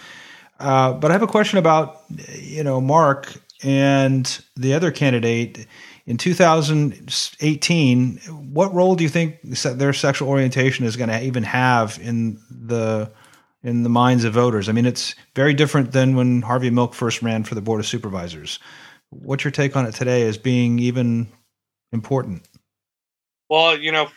[0.59, 5.67] Uh, but I have a question about you know Mark and the other candidate
[6.05, 8.17] in 2018.
[8.53, 13.11] What role do you think their sexual orientation is going to even have in the
[13.63, 14.67] in the minds of voters.
[14.67, 17.87] I mean, it's very different than when Harvey Milk first ran for the Board of
[17.87, 18.59] Supervisors.
[19.09, 21.29] What's your take on it today as being even
[21.91, 22.43] important?
[23.49, 24.09] Well, you know,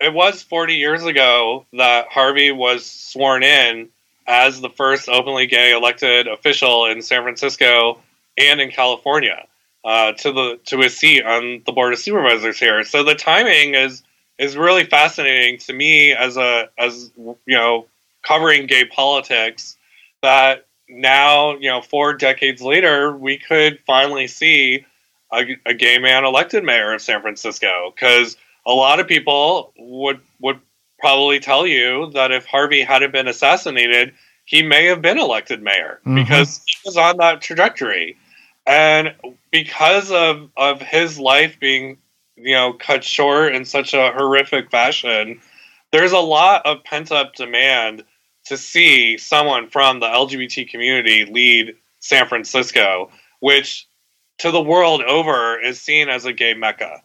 [0.00, 3.88] it was 40 years ago that Harvey was sworn in
[4.26, 8.00] as the first openly gay elected official in San Francisco
[8.38, 9.46] and in California
[9.84, 12.84] uh, to the to his seat on the board of supervisors here.
[12.84, 14.02] So the timing is
[14.38, 17.86] is really fascinating to me as a as you know
[18.26, 19.76] covering gay politics
[20.22, 24.84] that now, you know, four decades later, we could finally see
[25.32, 27.92] a, a gay man elected mayor of San Francisco.
[27.94, 30.60] Because a lot of people would would
[30.98, 36.00] probably tell you that if Harvey hadn't been assassinated, he may have been elected mayor
[36.00, 36.16] mm-hmm.
[36.16, 38.16] because he was on that trajectory.
[38.66, 39.14] And
[39.50, 41.98] because of of his life being,
[42.36, 45.40] you know, cut short in such a horrific fashion,
[45.92, 48.04] there's a lot of pent up demand
[48.46, 53.86] to see someone from the LGBT community lead San Francisco, which
[54.38, 57.02] to the world over is seen as a gay mecca.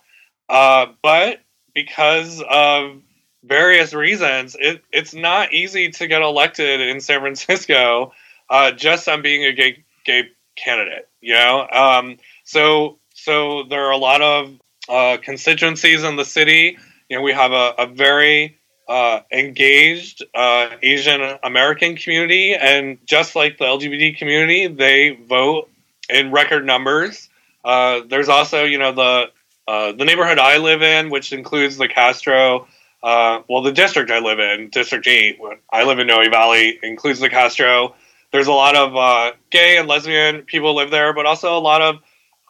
[0.49, 1.39] Uh, but
[1.73, 3.01] because of
[3.43, 8.11] various reasons, it, it's not easy to get elected in San Francisco
[8.49, 11.07] uh, just on being a gay gay candidate.
[11.21, 16.77] You know, um, so so there are a lot of uh, constituencies in the city.
[17.09, 18.58] You know, we have a, a very
[18.89, 25.69] uh, engaged uh, Asian American community, and just like the LGBT community, they vote
[26.09, 27.29] in record numbers.
[27.63, 29.25] Uh, there's also, you know, the
[29.67, 32.67] uh, the neighborhood I live in, which includes the Castro.
[33.03, 35.39] Uh, well, the district I live in, District Eight,
[35.71, 37.93] I live in Noe Valley, includes the Castro.
[38.31, 41.83] There's a lot of uh, gay and lesbian people live there, but also a lot
[41.83, 41.97] of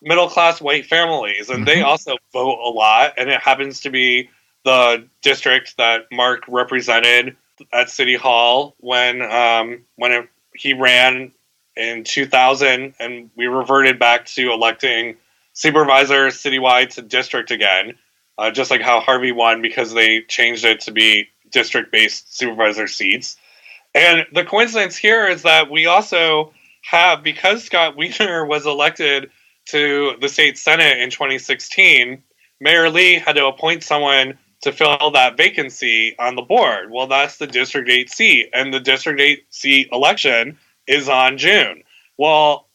[0.02, 1.66] middle class white families, and mm-hmm.
[1.66, 3.16] they also vote a lot.
[3.18, 4.30] And it happens to be
[4.64, 7.36] the district that Mark represented
[7.74, 11.32] at City Hall when um, when it, he ran
[11.76, 15.16] in 2000, and we reverted back to electing
[15.54, 17.94] supervisors citywide to district again,
[18.38, 23.38] uh, just like how Harvey won because they changed it to be district-based supervisor seats.
[23.96, 29.32] And the coincidence here is that we also have because Scott Wiener was elected
[29.66, 32.24] to the state senate in 2016
[32.60, 36.92] Mayor Lee had to appoint someone to fill that vacancy on the board.
[36.92, 41.84] Well, that's the District 8 seat, and the District 8 seat election is on June.
[42.18, 42.68] Well,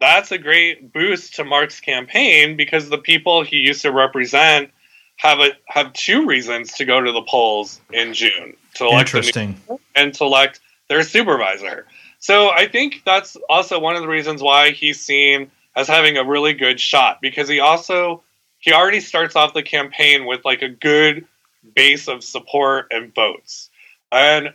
[0.00, 4.70] that's a great boost to Mark's campaign because the people he used to represent
[5.16, 9.60] have a have two reasons to go to the polls in June to elect Interesting.
[9.94, 11.86] and to elect their supervisor.
[12.18, 16.24] So I think that's also one of the reasons why he's seen as having a
[16.24, 18.22] really good shot because he also
[18.60, 21.26] he already starts off the campaign with like a good
[21.74, 23.70] base of support and votes.
[24.12, 24.54] And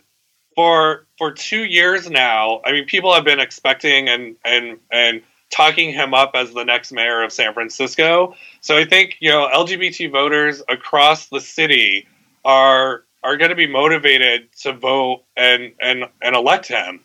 [0.55, 5.93] for for 2 years now, I mean people have been expecting and and and talking
[5.93, 8.35] him up as the next mayor of San Francisco.
[8.61, 12.07] So I think, you know, LGBT voters across the city
[12.43, 17.01] are are going to be motivated to vote and and and elect him.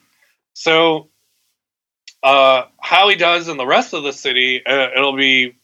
[0.53, 1.09] So
[2.23, 5.57] uh, how he does in the rest of the city, uh, it'll be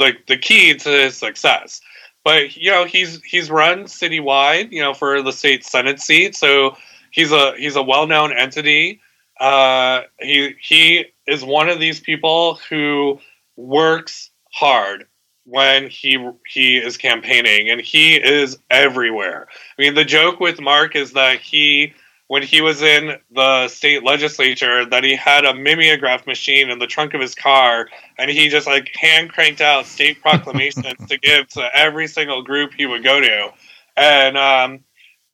[0.00, 1.80] like the key to his success.
[2.24, 6.76] But you know, he's he's run citywide, you know, for the state senate seat, so
[7.10, 9.00] he's a he's a well known entity.
[9.38, 13.18] Uh, he he is one of these people who
[13.56, 15.06] works hard
[15.44, 19.48] when he he is campaigning and he is everywhere.
[19.78, 21.94] I mean the joke with Mark is that he
[22.30, 26.86] when he was in the state legislature that he had a mimeograph machine in the
[26.86, 27.88] trunk of his car
[28.18, 32.72] and he just like hand cranked out state proclamations to give to every single group
[32.72, 33.48] he would go to.
[33.96, 34.84] And um,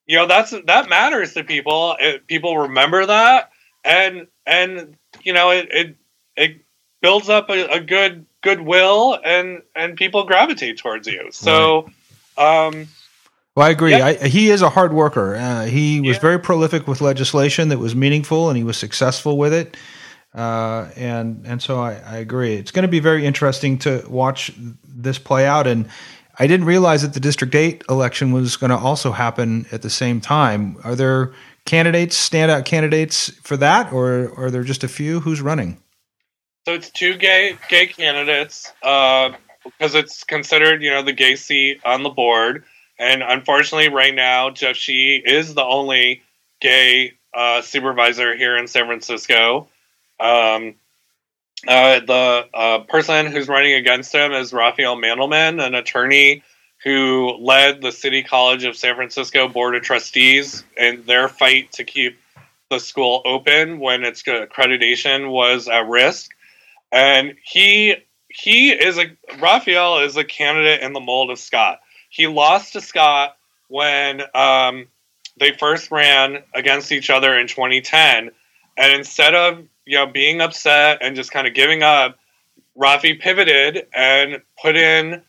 [0.06, 1.96] you know that's that matters to people.
[2.00, 3.50] It, people remember that
[3.84, 5.96] and and you know it it,
[6.34, 6.60] it
[7.02, 11.28] builds up a, a good goodwill and and people gravitate towards you.
[11.30, 11.90] So
[12.38, 12.88] um
[13.56, 13.92] well, I agree.
[13.92, 14.06] Yeah.
[14.06, 15.34] I, he is a hard worker.
[15.34, 16.20] Uh, he was yeah.
[16.20, 19.76] very prolific with legislation that was meaningful, and he was successful with it.
[20.34, 22.54] Uh, and and so I, I agree.
[22.54, 24.52] It's going to be very interesting to watch
[24.84, 25.66] this play out.
[25.66, 25.88] And
[26.38, 29.88] I didn't realize that the District Eight election was going to also happen at the
[29.88, 30.76] same time.
[30.84, 31.32] Are there
[31.64, 35.20] candidates, standout candidates for that, or, or are there just a few?
[35.20, 35.78] Who's running?
[36.66, 39.30] So it's two gay gay candidates uh,
[39.64, 42.64] because it's considered, you know, the gay seat on the board.
[42.98, 46.22] And unfortunately, right now, Jeff Sheehy is the only
[46.60, 49.68] gay uh, supervisor here in San Francisco.
[50.18, 50.76] Um,
[51.66, 56.42] uh, the uh, person who's running against him is Rafael Mandelman, an attorney
[56.84, 61.84] who led the City College of San Francisco Board of Trustees in their fight to
[61.84, 62.18] keep
[62.70, 66.30] the school open when its accreditation was at risk.
[66.92, 67.96] And he
[68.28, 69.06] he is a
[69.40, 71.80] Rafael is a candidate in the mold of Scott.
[72.16, 73.36] He lost to Scott
[73.68, 74.86] when um,
[75.38, 78.30] they first ran against each other in 2010,
[78.78, 82.18] and instead of you know being upset and just kind of giving up,
[82.74, 85.22] Rafi pivoted and put in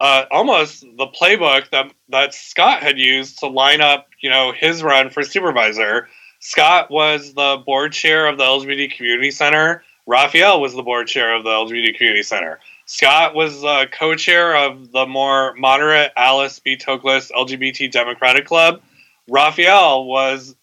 [0.00, 4.82] uh, almost the playbook that that Scott had used to line up you know his
[4.82, 6.08] run for supervisor.
[6.40, 9.84] Scott was the board chair of the LGBT Community Center.
[10.04, 12.58] Rafael was the board chair of the LGBT Community Center.
[12.86, 16.76] Scott was uh, co-chair of the more moderate Alice B.
[16.76, 18.82] Toklas LGBT Democratic Club.
[19.28, 20.54] Rafael was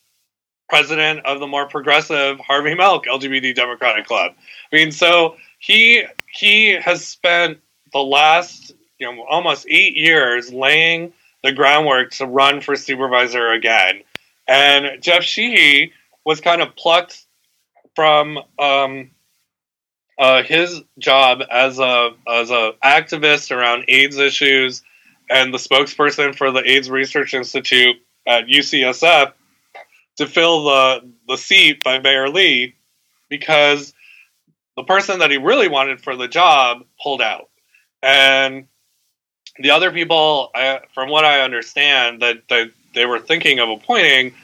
[0.69, 4.33] president of the more progressive Harvey Milk LGBT Democratic Club.
[4.71, 7.59] I mean, so he he has spent
[7.91, 14.03] the last you know almost eight years laying the groundwork to run for supervisor again.
[14.47, 15.93] And Jeff Sheehy
[16.23, 17.25] was kind of plucked
[17.95, 19.11] from um,
[20.21, 24.83] uh, his job as a as a activist around AIDS issues
[25.31, 27.95] and the spokesperson for the AIDS Research Institute
[28.27, 29.33] at UCSF
[30.17, 32.75] to fill the the seat by Mayor Lee
[33.29, 33.95] because
[34.77, 37.49] the person that he really wanted for the job pulled out.
[38.03, 38.67] And
[39.57, 44.35] the other people I, from what I understand that, that they were thinking of appointing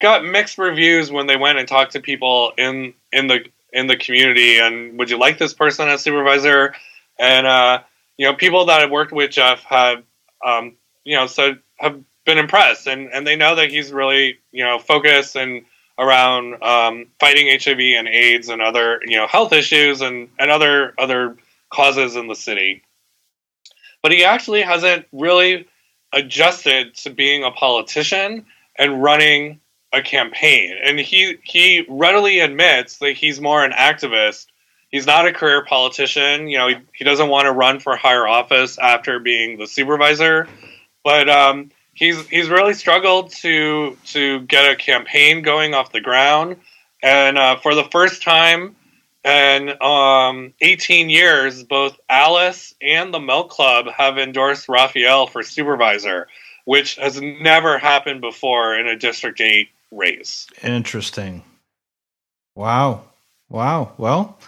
[0.00, 3.96] got mixed reviews when they went and talked to people in in the in the
[3.96, 6.74] community and would you like this person as supervisor?
[7.18, 7.82] And uh,
[8.16, 10.02] you know people that have worked with jeff have
[10.44, 14.64] um, you know so have been impressed and and they know that he's really you
[14.64, 15.64] know focused and
[15.98, 20.94] around um, fighting hiv and aids and other you know health issues and and other
[20.98, 21.36] other
[21.70, 22.82] causes in the city.
[24.02, 25.66] But he actually hasn't really
[26.12, 28.44] adjusted to being a politician
[28.78, 29.60] and running
[29.92, 34.46] a campaign, and he he readily admits that he's more an activist.
[34.90, 36.48] He's not a career politician.
[36.48, 40.48] You know, he, he doesn't want to run for higher office after being the supervisor,
[41.04, 46.56] but um, he's he's really struggled to to get a campaign going off the ground.
[47.02, 48.76] And uh, for the first time
[49.24, 56.28] in um, 18 years, both Alice and the Milk Club have endorsed Rafael for supervisor,
[56.64, 60.46] which has never happened before in a District 8 race.
[60.62, 61.44] Interesting.
[62.54, 63.04] Wow.
[63.48, 63.92] Wow.
[63.98, 64.38] Well,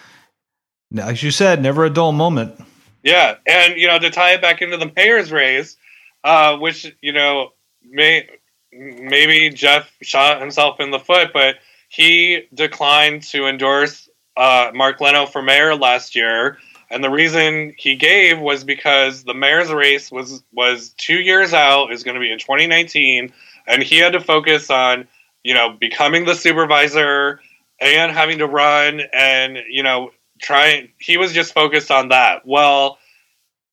[0.96, 2.60] as you said, never a dull moment.
[3.02, 3.36] Yeah.
[3.46, 5.76] And, you know, to tie it back into the mayor's race,
[6.24, 8.28] uh, which, you know, may,
[8.72, 11.56] maybe Jeff shot himself in the foot, but
[11.88, 16.58] he declined to endorse uh, Mark Leno for mayor last year,
[16.90, 21.92] and the reason he gave was because the mayor's race was was two years out,
[21.92, 23.32] is going to be in 2019,
[23.66, 25.06] and he had to focus on
[25.44, 27.40] you know becoming the supervisor
[27.80, 30.88] and having to run and you know trying.
[30.98, 32.46] He was just focused on that.
[32.46, 32.98] Well,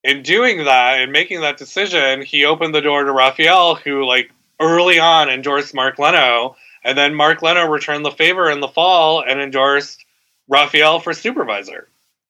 [0.04, 4.32] in doing that and making that decision, he opened the door to Rafael, who like
[4.60, 9.24] early on endorsed Mark Leno, and then Mark Leno returned the favor in the fall
[9.24, 10.06] and endorsed
[10.48, 11.88] Rafael for supervisor.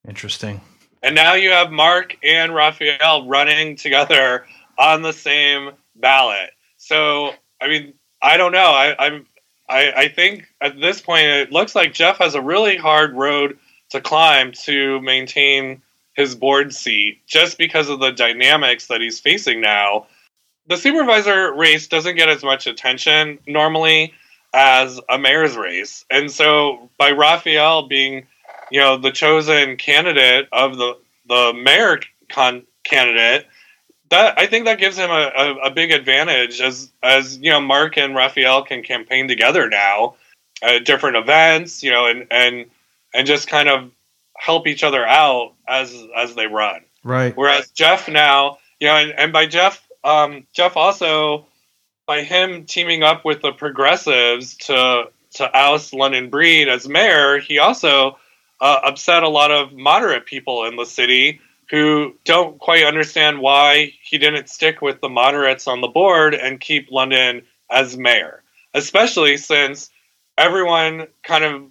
[0.08, 0.62] Interesting.
[1.04, 4.46] And now you have Mark and Rafael running together
[4.78, 6.52] on the same ballot.
[6.78, 8.72] So, I mean, I don't know.
[8.72, 9.26] I, I'm,
[9.72, 13.58] I, I think at this point it looks like Jeff has a really hard road
[13.90, 15.82] to climb to maintain
[16.14, 20.08] his board seat just because of the dynamics that he's facing now.
[20.68, 24.14] The supervisor race doesn't get as much attention normally
[24.54, 26.06] as a mayor's race.
[26.10, 28.28] And so by Rafael being,
[28.70, 30.98] you know, the chosen candidate of the
[31.28, 32.00] the mayor
[32.30, 33.48] con- candidate,
[34.12, 37.60] that I think that gives him a, a, a, big advantage as as you know
[37.60, 40.16] Mark and Rafael can campaign together now
[40.62, 42.66] at different events, you know, and and
[43.14, 43.90] and just kind of
[44.38, 46.82] help each other out as as they run.
[47.04, 47.36] Right.
[47.36, 51.48] Whereas Jeff now, you know, and, and by Jeff, um, Jeff also
[52.06, 55.06] by him teaming up with the progressives to
[55.36, 58.18] to oust London Breed as mayor, he also
[58.60, 61.40] uh, upset a lot of moderate people in the city
[61.72, 66.60] who don't quite understand why he didn't stick with the moderates on the board and
[66.60, 68.44] keep London as mayor,
[68.74, 69.90] especially since
[70.38, 71.64] everyone kind of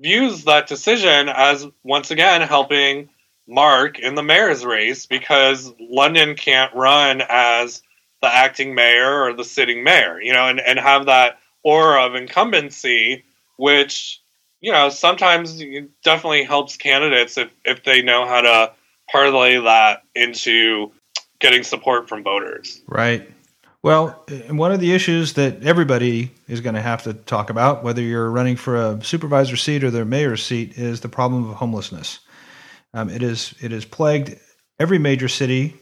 [0.00, 3.10] views that decision as once again helping
[3.46, 7.82] Mark in the mayor's race because London can't run as
[8.22, 12.14] the acting mayor or the sitting mayor, you know, and, and have that aura of
[12.14, 13.22] incumbency,
[13.58, 14.22] which,
[14.62, 15.62] you know, sometimes
[16.02, 18.72] definitely helps candidates if, if they know how to
[19.12, 20.90] parlay that into
[21.38, 22.80] getting support from voters.
[22.86, 23.30] Right.
[23.82, 28.00] Well, one of the issues that everybody is going to have to talk about, whether
[28.00, 32.20] you're running for a supervisor seat or the mayor's seat, is the problem of homelessness.
[32.94, 34.38] Um, it is it has plagued
[34.78, 35.74] every major city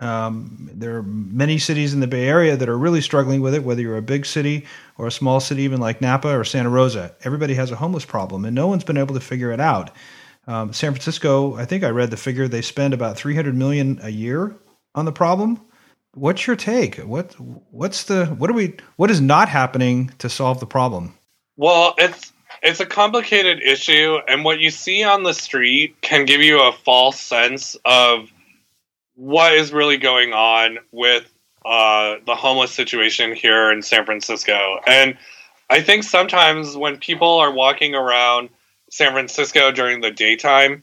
[0.00, 3.64] um, there are many cities in the Bay Area that are really struggling with it,
[3.64, 4.64] whether you're a big city
[4.96, 7.14] or a small city, even like Napa or Santa Rosa.
[7.24, 9.90] Everybody has a homeless problem, and no one's been able to figure it out.
[10.48, 14.08] Um, San Francisco, I think I read the figure they spend about 300 million a
[14.08, 14.56] year
[14.94, 15.60] on the problem.
[16.14, 16.96] What's your take?
[16.96, 17.34] What
[17.70, 21.14] what's the what are we what is not happening to solve the problem?
[21.58, 22.32] Well, it's
[22.62, 26.72] it's a complicated issue, and what you see on the street can give you a
[26.72, 28.30] false sense of
[29.16, 31.30] what is really going on with
[31.66, 34.80] uh, the homeless situation here in San Francisco.
[34.86, 35.18] And
[35.68, 38.48] I think sometimes when people are walking around
[38.90, 40.82] San Francisco during the daytime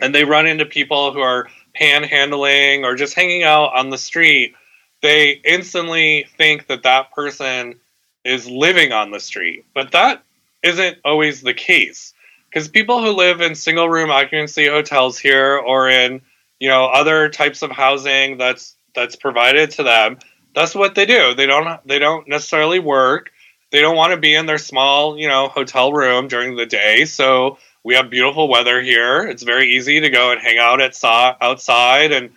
[0.00, 1.48] and they run into people who are
[1.78, 4.54] panhandling or just hanging out on the street,
[5.02, 7.78] they instantly think that that person
[8.24, 9.64] is living on the street.
[9.74, 10.24] But that
[10.62, 12.14] isn't always the case.
[12.48, 16.22] Because people who live in single room occupancy hotels here or in
[16.64, 20.18] you know other types of housing that's that's provided to them
[20.54, 23.30] that's what they do they don't they don't necessarily work
[23.74, 27.04] they don't want to be in their small you know hotel room during the day
[27.04, 29.26] so we have beautiful weather here.
[29.26, 32.30] It's very easy to go and hang out at outside and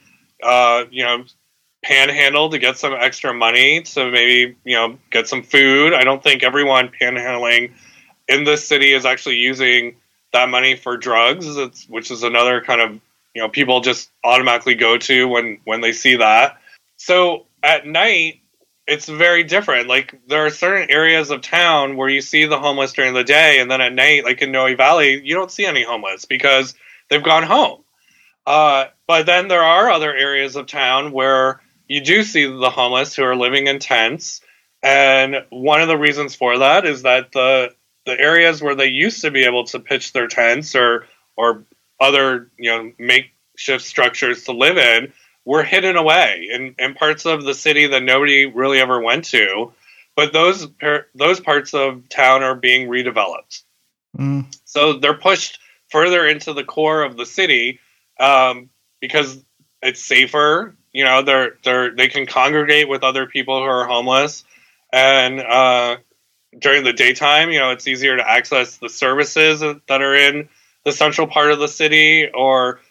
[0.44, 1.24] uh, you know
[1.84, 5.94] panhandle to get some extra money to maybe you know get some food.
[5.94, 7.72] I don't think everyone panhandling
[8.28, 9.96] in this city is actually using
[10.34, 11.48] that money for drugs.
[11.48, 13.00] It's, which is another kind of
[13.34, 16.58] you know people just automatically go to when when they see that.
[16.98, 18.42] So at night
[18.88, 19.88] it's very different.
[19.88, 23.60] Like there are certain areas of town where you see the homeless during the day,
[23.60, 26.74] and then at night, like in Noe Valley, you don't see any homeless because
[27.10, 27.84] they've gone home.
[28.46, 33.14] Uh, but then there are other areas of town where you do see the homeless
[33.14, 34.42] who are living in tents,
[34.82, 37.74] and one of the reasons for that is that the
[38.06, 41.66] the areas where they used to be able to pitch their tents or or
[42.00, 45.12] other you know makeshift structures to live in
[45.48, 49.72] were hidden away in, in parts of the city that nobody really ever went to.
[50.14, 50.68] But those
[51.16, 53.64] those parts of town are being redeveloped.
[54.18, 54.54] Mm.
[54.66, 57.80] So they're pushed further into the core of the city
[58.20, 58.70] um,
[59.00, 59.42] because
[59.82, 60.76] it's safer.
[60.92, 64.44] You know, they're they're they can congregate with other people who are homeless,
[64.92, 65.98] and uh,
[66.60, 70.50] during the daytime, you know, it's easier to access the services that are in
[70.84, 72.82] the central part of the city, or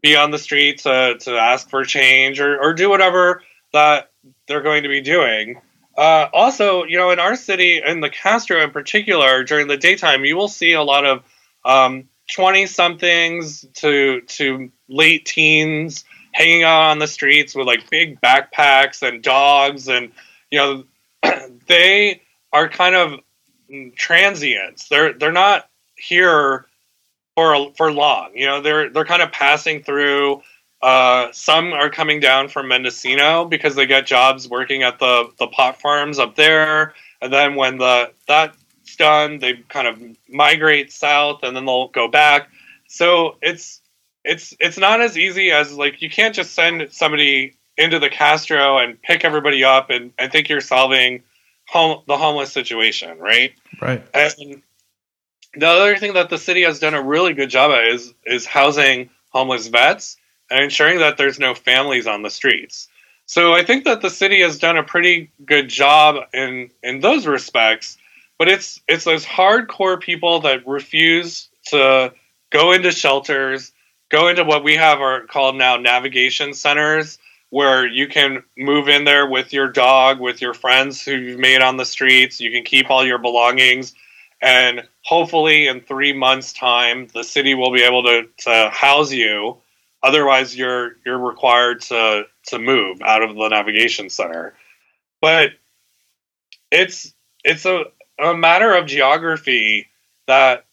[0.00, 4.10] be on the street to to ask for change, or or do whatever that
[4.46, 5.60] they're going to be doing.
[5.96, 10.24] Uh, also, you know, in our city, in the Castro in particular, during the daytime,
[10.24, 11.22] you will see a lot of
[12.32, 18.20] twenty um, somethings to to late teens hanging out on the streets with like big
[18.20, 20.12] backpacks and dogs, and
[20.50, 20.84] you know,
[21.66, 22.22] they
[22.52, 23.20] are kind of
[23.96, 24.88] transients.
[24.88, 26.66] They're they're not here
[27.34, 28.30] for for long.
[28.34, 30.42] You know, they're they're kind of passing through
[30.82, 35.46] uh, some are coming down from Mendocino because they get jobs working at the, the
[35.46, 36.94] pot farms up there.
[37.20, 38.58] And then when the that's
[38.96, 42.48] done, they kind of migrate south and then they'll go back.
[42.88, 43.80] So it's
[44.24, 48.78] it's it's not as easy as like you can't just send somebody into the Castro
[48.78, 51.22] and pick everybody up and, and think you're solving
[51.68, 53.54] home, the homeless situation, right?
[53.80, 54.04] Right.
[54.12, 54.62] And
[55.54, 58.46] the other thing that the city has done a really good job at is is
[58.46, 60.16] housing homeless vets
[60.50, 62.88] and ensuring that there's no families on the streets.
[63.26, 67.26] So I think that the city has done a pretty good job in in those
[67.26, 67.98] respects,
[68.38, 72.12] but it's it's those hardcore people that refuse to
[72.50, 73.72] go into shelters,
[74.10, 77.18] go into what we have are called now navigation centers
[77.50, 81.60] where you can move in there with your dog, with your friends who you've made
[81.60, 83.92] on the streets, you can keep all your belongings
[84.42, 89.62] and hopefully in 3 months time the city will be able to to house you
[90.02, 94.54] Otherwise, you're you're required to to move out of the navigation center.
[95.20, 95.52] But
[96.72, 97.14] it's
[97.44, 97.84] it's a,
[98.18, 99.88] a matter of geography
[100.26, 100.64] that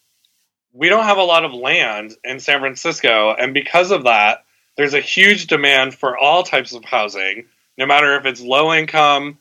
[0.72, 4.44] we don't have a lot of land in San Francisco, and because of that,
[4.76, 7.46] there's a huge demand for all types of housing,
[7.78, 9.38] no matter if it's low income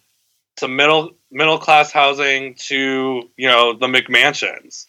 [0.60, 4.86] to middle middle class housing to you know the McMansions.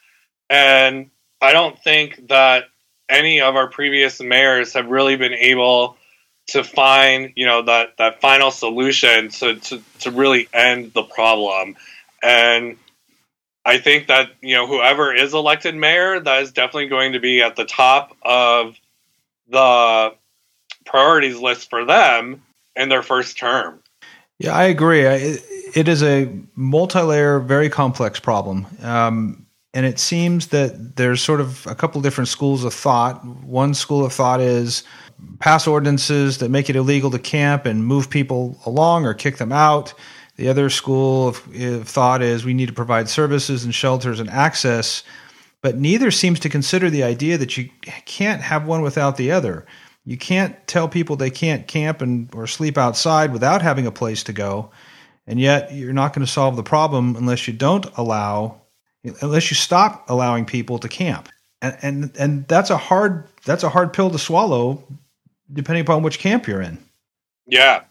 [0.48, 1.10] And
[1.40, 2.64] I don't think that
[3.08, 5.96] any of our previous mayors have really been able
[6.48, 11.76] to find, you know, that, that final solution to, to, to really end the problem.
[12.22, 12.76] And
[13.64, 17.42] I think that, you know, whoever is elected mayor, that is definitely going to be
[17.42, 18.76] at the top of
[19.48, 20.14] the
[20.86, 22.42] priorities list for them
[22.74, 23.80] in their first term.
[24.41, 25.03] Yeah, I agree.
[25.03, 28.66] it is a multi-layer, very complex problem.
[28.80, 33.22] Um, and it seems that there's sort of a couple different schools of thought.
[33.45, 34.82] One school of thought is
[35.41, 39.53] pass ordinances that make it illegal to camp and move people along or kick them
[39.53, 39.93] out.
[40.36, 41.36] The other school of,
[41.86, 45.03] thought is we need to provide services and shelters and access,
[45.61, 47.68] but neither seems to consider the idea that you
[48.07, 49.66] can't have one without the other.
[50.05, 54.22] You can't tell people they can't camp and or sleep outside without having a place
[54.24, 54.70] to go,
[55.26, 58.61] and yet you're not going to solve the problem unless you don't allow
[59.20, 61.28] unless you stop allowing people to camp.
[61.62, 64.82] And, and and that's a hard that's a hard pill to swallow,
[65.53, 66.78] depending upon which camp you're in.
[67.46, 67.82] Yeah,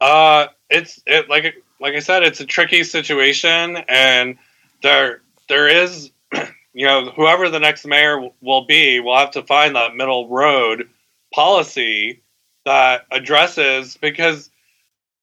[0.00, 4.38] uh, it's it like like I said, it's a tricky situation, and
[4.82, 6.10] there there is,
[6.72, 10.88] you know, whoever the next mayor will be, will have to find that middle road
[11.32, 12.22] policy
[12.64, 14.50] that addresses because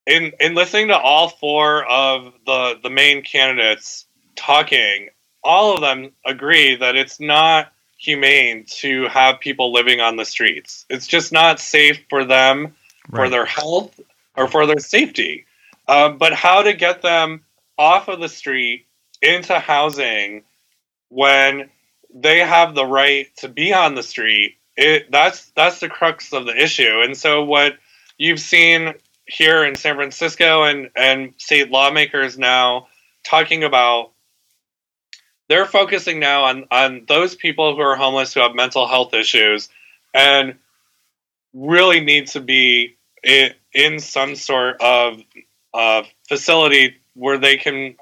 [0.05, 4.05] in in listening to all four of the the main candidates
[4.36, 5.10] talking
[5.43, 10.86] all of them agree that it's not humane to have people living on the streets.
[10.89, 12.74] It's just not safe for them,
[13.10, 13.26] right.
[13.26, 13.99] for their health,
[14.36, 15.45] or for their safety.
[15.88, 17.41] Um, but how to get them
[17.78, 18.86] off of the street
[19.22, 20.43] into housing
[21.10, 21.70] when
[22.14, 24.55] they have the right to be on the street?
[24.82, 27.02] It, that's that's the crux of the issue.
[27.04, 27.74] And so what
[28.18, 28.94] you've seen
[29.26, 32.88] here in San Francisco and and state lawmakers now
[33.26, 34.12] talking about
[35.50, 39.68] they're focusing now on on those people who are homeless who have mental health issues
[40.14, 40.56] and
[41.54, 45.22] really need to be in, in some sort of
[45.74, 47.96] uh, facility where they can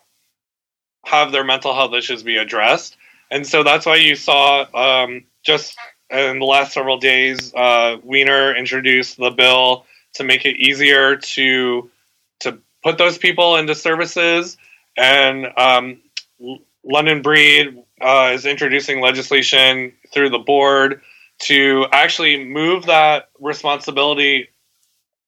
[1.05, 2.97] have their mental health issues be addressed.
[3.31, 5.75] And so that's why you saw um, just
[6.09, 11.89] in the last several days, uh, Wiener introduced the bill to make it easier to
[12.39, 14.57] to put those people into services.
[14.95, 16.01] And um,
[16.83, 21.01] London Breed uh, is introducing legislation through the board
[21.39, 24.49] to actually move that responsibility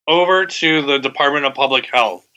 [0.07, 2.27] over to the Department of Public Health.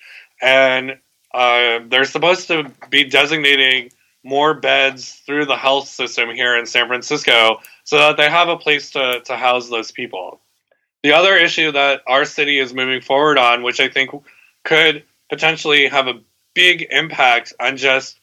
[0.43, 0.99] And
[1.33, 3.91] uh, they're supposed to be designating
[4.25, 7.61] more beds through the health system here in San Francisco
[7.93, 10.41] so that they have a place to, to house those people.
[11.03, 14.13] The other issue that our city is moving forward on, which I think
[14.65, 16.23] could potentially have a
[16.55, 18.19] big impact on just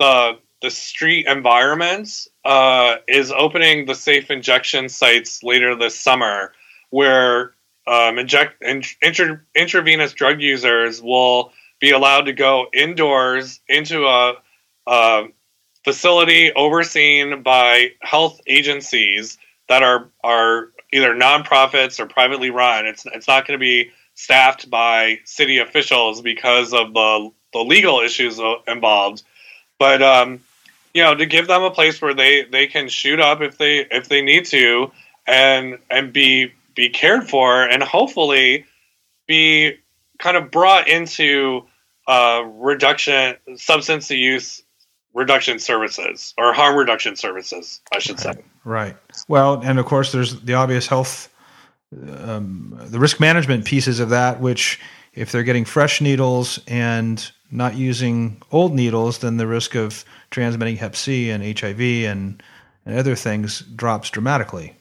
[0.00, 6.54] the the street environments, uh, is opening the safe injection sites later this summer,
[6.88, 7.52] where
[7.86, 8.82] um, inject in,
[9.54, 14.36] intravenous drug users will be allowed to go indoors into a,
[14.86, 15.24] a
[15.84, 22.86] facility overseen by health agencies that are are either nonprofits or privately run.
[22.86, 28.00] It's it's not going to be staffed by city officials because of the the legal
[28.00, 29.22] issues involved.
[29.78, 30.40] But um,
[30.94, 33.78] you know, to give them a place where they they can shoot up if they
[33.90, 34.92] if they need to,
[35.26, 38.66] and and be be cared for, and hopefully
[39.26, 39.78] be
[40.18, 41.64] kind of brought into
[42.06, 44.61] uh, reduction substance use
[45.14, 48.32] reduction services or harm reduction services, I should say.
[48.64, 48.96] Right.
[49.28, 51.28] Well, and of course, there's the obvious health,
[52.20, 54.80] um, the risk management pieces of that, which
[55.12, 60.76] if they're getting fresh needles and not using old needles, then the risk of transmitting
[60.76, 62.42] Hep C and HIV and,
[62.86, 64.74] and other things drops dramatically.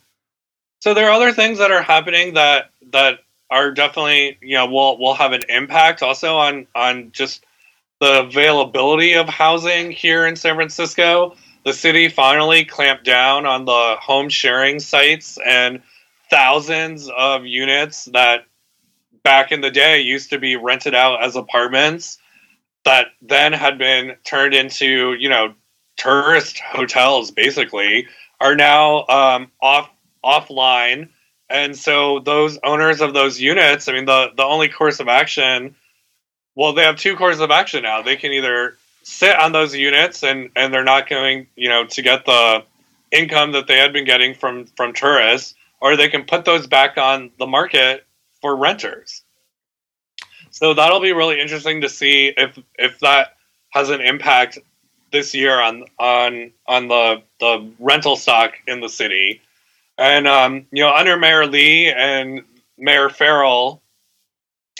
[0.79, 3.19] So there are other things that are happening that that
[3.51, 7.45] are definitely you know will will have an impact also on on just
[8.01, 11.35] the availability of housing here in San Francisco.
[11.63, 15.83] The city finally clamped down on the home sharing sites and
[16.31, 18.45] thousands of units that
[19.23, 22.17] back in the day used to be rented out as apartments
[22.85, 25.53] that then had been turned into, you know,
[25.95, 28.07] tourist hotels basically
[28.39, 29.91] are now um, off
[30.25, 31.09] offline.
[31.51, 35.75] And so those owners of those units, I mean, the, the only course of action
[36.55, 38.01] well, they have two courses of action now.
[38.01, 42.01] They can either sit on those units and, and they're not going, you know, to
[42.01, 42.63] get the
[43.11, 46.97] income that they had been getting from, from tourists, or they can put those back
[46.97, 48.05] on the market
[48.41, 49.23] for renters.
[50.51, 53.37] So that'll be really interesting to see if if that
[53.69, 54.59] has an impact
[55.11, 59.41] this year on on on the the rental stock in the city.
[59.97, 62.41] And um, you know, under Mayor Lee and
[62.77, 63.80] Mayor Farrell,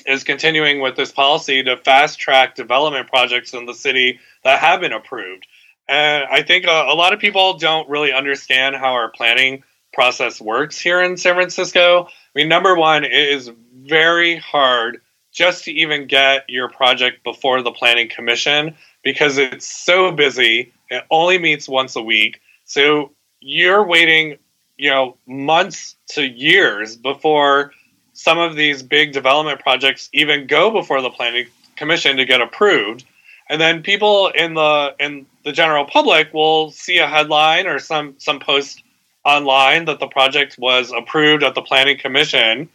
[0.05, 4.81] is continuing with this policy to fast track development projects in the city that have
[4.81, 5.47] been approved.
[5.87, 10.39] And I think a, a, lot of people don't really understand how our planning process
[10.39, 12.05] works here in San Francisco.
[12.05, 17.61] I mean, number one, it is very hard just to even get your project before
[17.61, 20.71] the planning commission because it's so busy.
[20.89, 22.41] It only meets once a week.
[22.65, 24.37] So you're waiting,
[24.77, 27.73] you know, months to years before
[28.21, 33.03] some of these big development projects even go before the planning commission to get approved.
[33.49, 38.13] And then people in the in the general public will see a headline or some
[38.19, 38.83] some post
[39.25, 42.69] online that the project was approved at the planning commission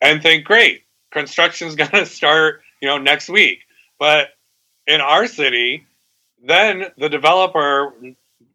[0.00, 0.82] and think great
[1.12, 3.60] construction's going to start you know next week.
[4.00, 4.30] But
[4.88, 5.86] in our city
[6.42, 7.94] then the developer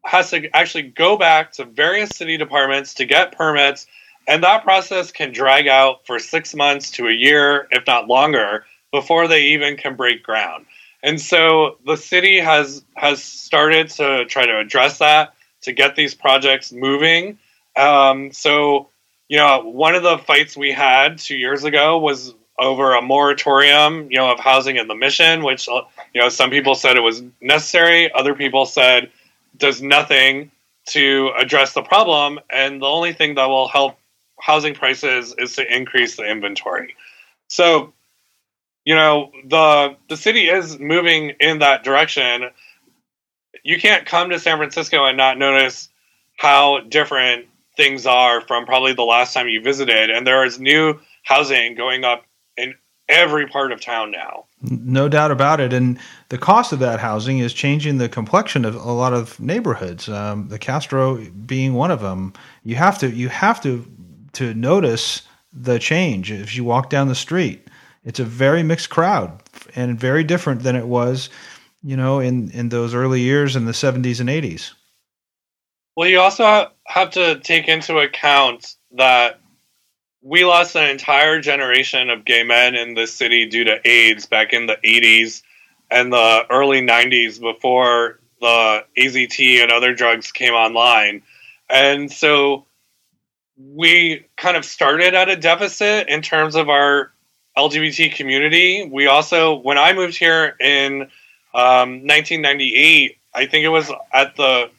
[0.04, 3.86] has to actually go back to various city departments to get permits
[4.26, 8.64] and that process can drag out for six months to a year, if not longer,
[8.90, 10.66] before they even can break ground.
[11.02, 16.14] And so the city has has started to try to address that to get these
[16.14, 17.38] projects moving.
[17.76, 18.88] Um, so,
[19.28, 24.10] you know, one of the fights we had two years ago was over a moratorium,
[24.10, 27.22] you know, of housing in the mission, which you know some people said it was
[27.40, 29.10] necessary, other people said
[29.56, 30.50] does nothing
[30.86, 33.98] to address the problem, and the only thing that will help
[34.40, 36.94] housing prices is to increase the inventory.
[37.48, 37.92] So,
[38.84, 42.50] you know, the the city is moving in that direction.
[43.62, 45.88] You can't come to San Francisco and not notice
[46.36, 50.98] how different things are from probably the last time you visited and there is new
[51.24, 52.24] housing going up
[52.56, 52.74] in
[53.08, 54.44] every part of town now.
[54.62, 55.72] No doubt about it.
[55.72, 55.98] And
[56.30, 60.08] the cost of that housing is changing the complexion of a lot of neighborhoods.
[60.08, 61.16] Um, the Castro
[61.46, 62.32] being one of them.
[62.62, 63.86] You have to you have to
[64.34, 65.22] to notice
[65.52, 67.68] the change if you walk down the street.
[68.04, 69.42] It's a very mixed crowd
[69.74, 71.30] and very different than it was,
[71.82, 74.72] you know, in in those early years in the 70s and 80s.
[75.96, 79.40] Well, you also have to take into account that
[80.22, 84.52] we lost an entire generation of gay men in this city due to AIDS back
[84.52, 85.42] in the 80s
[85.90, 91.22] and the early 90s before the AZT and other drugs came online.
[91.70, 92.66] And so
[93.56, 97.12] we kind of started at a deficit in terms of our
[97.56, 98.88] LGBT community.
[98.90, 101.02] We also, when I moved here in
[101.54, 104.70] um, 1998, I think it was at the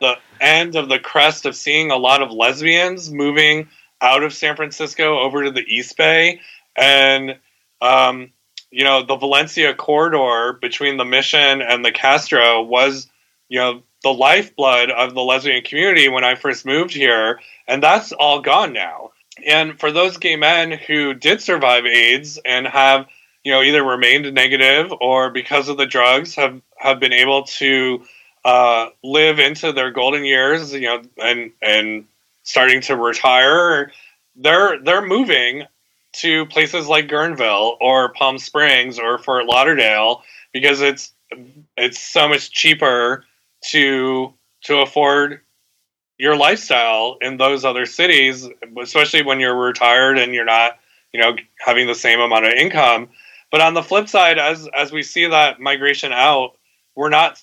[0.00, 3.68] the end of the crest of seeing a lot of lesbians moving
[4.00, 6.40] out of San Francisco over to the East Bay,
[6.76, 7.36] and
[7.82, 8.32] um,
[8.70, 13.08] you know the Valencia corridor between the Mission and the Castro was
[13.48, 18.12] you know the lifeblood of the lesbian community when I first moved here, and that's
[18.12, 19.12] all gone now.
[19.46, 23.06] And for those gay men who did survive AIDS and have
[23.44, 28.02] you know either remained negative or because of the drugs have have been able to
[28.44, 32.06] uh, live into their golden years, you know, and and
[32.42, 33.92] starting to retire,
[34.36, 35.64] they're they're moving
[36.12, 40.22] to places like Guerneville or Palm Springs or Fort Lauderdale
[40.52, 41.12] because it's
[41.76, 43.24] it's so much cheaper
[43.70, 44.34] to
[44.64, 45.40] to afford
[46.18, 48.46] your lifestyle in those other cities,
[48.80, 50.78] especially when you're retired and you're not,
[51.12, 53.08] you know, having the same amount of income.
[53.50, 56.56] But on the flip side, as as we see that migration out,
[56.94, 57.42] we're not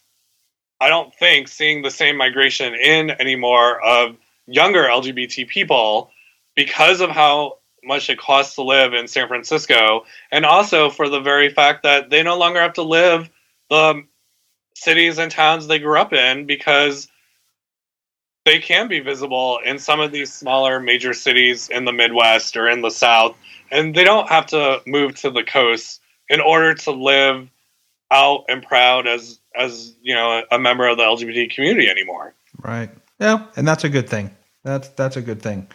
[0.80, 4.15] I don't think seeing the same migration in anymore of
[4.45, 6.11] younger LGBT people
[6.55, 11.20] because of how much it costs to live in San Francisco, and also for the
[11.20, 13.30] very fact that they no longer have to live
[13.70, 14.03] the
[14.78, 17.07] cities and towns they grew up in because
[18.45, 22.69] they can be visible in some of these smaller major cities in the Midwest or
[22.69, 23.36] in the South,
[23.71, 27.49] and they don't have to move to the coast in order to live
[28.09, 32.34] out and proud as as you know a member of the LGBT community anymore.
[32.61, 32.89] Right.
[33.19, 34.36] Yeah, and that's a good thing.
[34.63, 35.67] That's that's a good thing.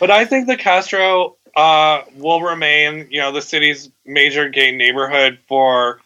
[0.00, 5.38] But I think the Castro uh, will remain, you know, the city's major gay neighborhood
[5.46, 6.00] for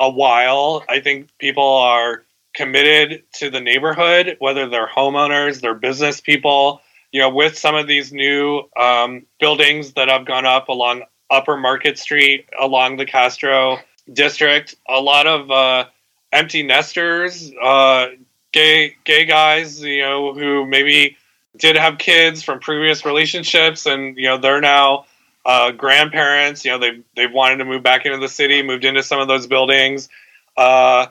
[0.00, 0.84] a while.
[0.88, 2.24] I think people are
[2.54, 6.80] committed to the neighborhood, whether they're homeowners, they're business people.
[7.12, 11.56] You know, with some of these new um, buildings that have gone up along Upper
[11.56, 13.78] Market Street, along the Castro
[14.12, 15.84] district, a lot of uh,
[16.32, 18.06] empty nesters, uh,
[18.52, 21.16] gay gay guys, you know, who maybe
[21.56, 25.04] did have kids from previous relationships, and you know they're now
[25.44, 26.64] uh, grandparents.
[26.64, 29.28] You know they they've wanted to move back into the city, moved into some of
[29.28, 30.08] those buildings.
[30.56, 31.06] Uh,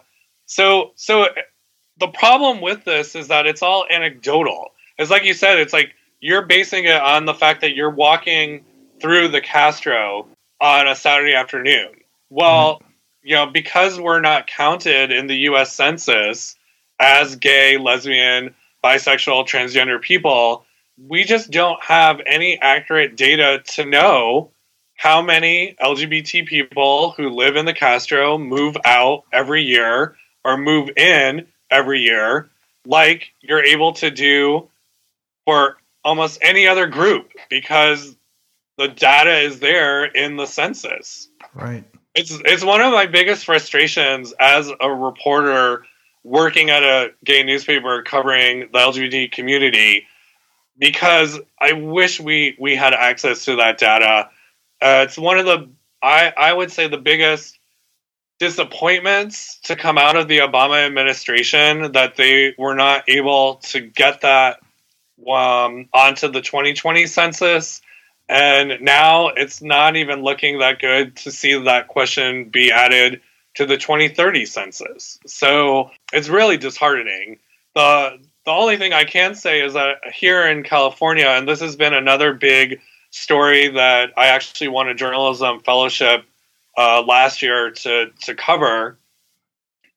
[0.46, 1.28] so so
[1.98, 4.72] the problem with this is that it's all anecdotal.
[4.98, 8.66] It's like you said, it's like you're basing it on the fact that you're walking
[9.02, 10.28] through the Castro
[10.60, 11.96] on a Saturday afternoon.
[12.30, 12.86] Well, mm-hmm.
[13.24, 16.56] you know, because we're not counted in the US Census
[17.00, 18.54] as gay, lesbian,
[18.84, 20.66] bisexual, transgender people,
[21.08, 24.52] we just don't have any accurate data to know
[24.96, 30.90] how many LGBT people who live in the Castro move out every year or move
[30.98, 32.50] in every year,
[32.86, 34.68] like you're able to do
[35.46, 38.16] for almost any other group because
[38.78, 41.30] the data is there in the census.
[41.54, 41.86] Right.
[42.16, 45.86] It's it's one of my biggest frustrations as a reporter
[46.24, 50.06] working at a gay newspaper covering the LGBT community
[50.80, 54.30] because I wish we we had access to that data.
[54.82, 55.70] Uh, it's one of the
[56.02, 57.60] I I would say the biggest
[58.40, 64.22] disappointments to come out of the Obama administration that they were not able to get
[64.22, 64.62] that
[65.28, 67.82] um, onto the 2020 census.
[68.30, 73.22] And now it's not even looking that good to see that question be added
[73.56, 75.20] to the 2030 census.
[75.26, 77.40] So it's really disheartening.
[77.76, 81.76] The the only thing I can say is that here in California, and this has
[81.76, 82.82] been another big
[83.12, 86.26] story that I actually won a journalism fellowship
[86.78, 88.98] uh, last year to to cover,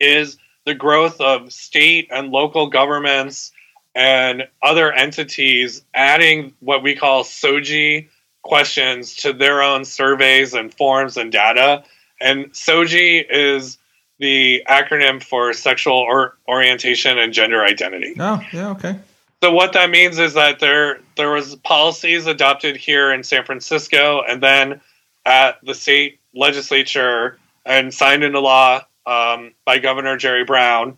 [0.00, 3.52] is the growth of state and local governments
[3.94, 8.08] and other entities adding what we call SOGI
[8.42, 11.84] questions to their own surveys and forms and data.
[12.20, 13.78] And SOGI is
[14.22, 18.14] the acronym for sexual or orientation and gender identity.
[18.20, 18.96] Oh, yeah, okay.
[19.42, 24.22] So what that means is that there there was policies adopted here in San Francisco
[24.22, 24.80] and then
[25.26, 30.96] at the state legislature and signed into law um, by Governor Jerry Brown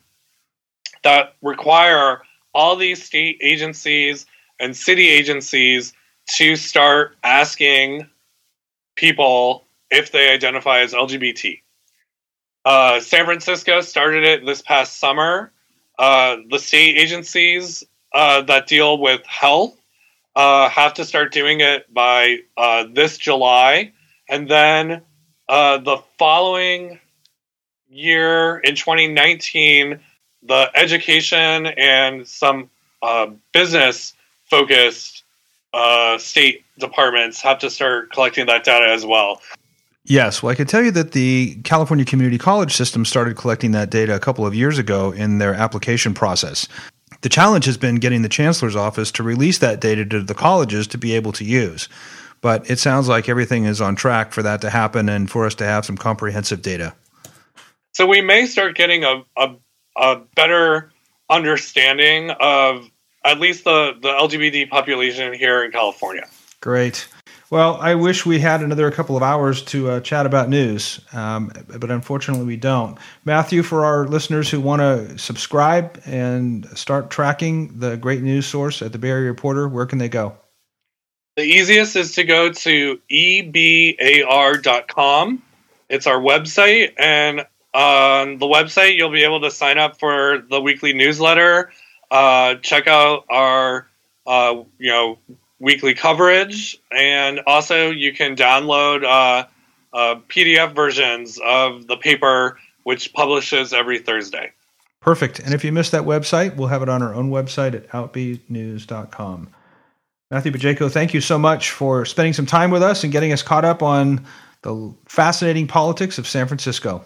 [1.02, 2.20] that require
[2.52, 4.26] all these state agencies
[4.60, 5.94] and city agencies
[6.36, 8.06] to start asking
[8.96, 11.62] people if they identify as LGBT.
[12.64, 15.52] Uh, San Francisco started it this past summer.
[15.98, 19.78] Uh, the state agencies uh, that deal with health
[20.34, 23.92] uh, have to start doing it by uh, this July.
[24.28, 25.02] And then
[25.48, 26.98] uh, the following
[27.88, 30.00] year in 2019,
[30.42, 32.70] the education and some
[33.52, 35.24] business focused
[36.18, 39.40] state departments have to start collecting that data as well.
[40.06, 43.88] Yes, well, I can tell you that the California Community College system started collecting that
[43.88, 46.68] data a couple of years ago in their application process.
[47.22, 50.86] The challenge has been getting the chancellor's office to release that data to the colleges
[50.88, 51.88] to be able to use.
[52.42, 55.54] But it sounds like everything is on track for that to happen and for us
[55.54, 56.94] to have some comprehensive data.
[57.92, 59.54] So we may start getting a, a,
[59.96, 60.92] a better
[61.30, 62.90] understanding of
[63.24, 66.28] at least the, the LGBT population here in California.
[66.60, 67.08] Great.
[67.54, 71.52] Well, I wish we had another couple of hours to uh, chat about news, um,
[71.78, 72.98] but unfortunately we don't.
[73.24, 78.82] Matthew, for our listeners who want to subscribe and start tracking the great news source
[78.82, 80.36] at the Bay Area Reporter, where can they go?
[81.36, 83.82] The easiest is to go to ebar.com.
[85.88, 90.60] It's our website, and on the website you'll be able to sign up for the
[90.60, 91.70] weekly newsletter.
[92.10, 93.86] Uh, check out our
[94.26, 95.18] uh, you know
[95.64, 99.46] weekly coverage, and also you can download uh,
[99.94, 104.52] uh, PDF versions of the paper, which publishes every Thursday.
[105.00, 105.38] Perfect.
[105.38, 109.48] And if you missed that website, we'll have it on our own website at outbeatnews.com.
[110.30, 113.42] Matthew Bajko, thank you so much for spending some time with us and getting us
[113.42, 114.26] caught up on
[114.62, 117.04] the fascinating politics of San Francisco.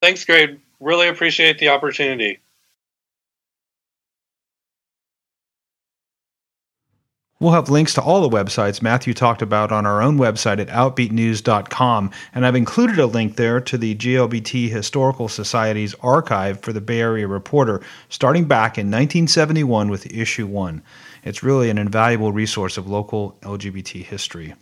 [0.00, 0.60] Thanks, Greg.
[0.78, 2.38] Really appreciate the opportunity.
[7.44, 10.68] We'll have links to all the websites Matthew talked about on our own website at
[10.68, 16.80] outbeatnews.com, and I've included a link there to the GLBT Historical Society's archive for the
[16.80, 20.82] Bay Area Reporter, starting back in 1971 with issue 1.
[21.22, 24.54] It's really an invaluable resource of local LGBT history.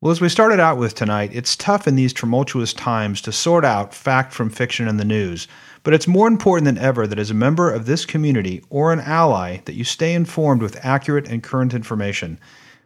[0.00, 3.64] Well, as we started out with tonight, it's tough in these tumultuous times to sort
[3.64, 5.48] out fact from fiction in the news.
[5.84, 9.00] But it's more important than ever that as a member of this community or an
[9.00, 12.40] ally that you stay informed with accurate and current information.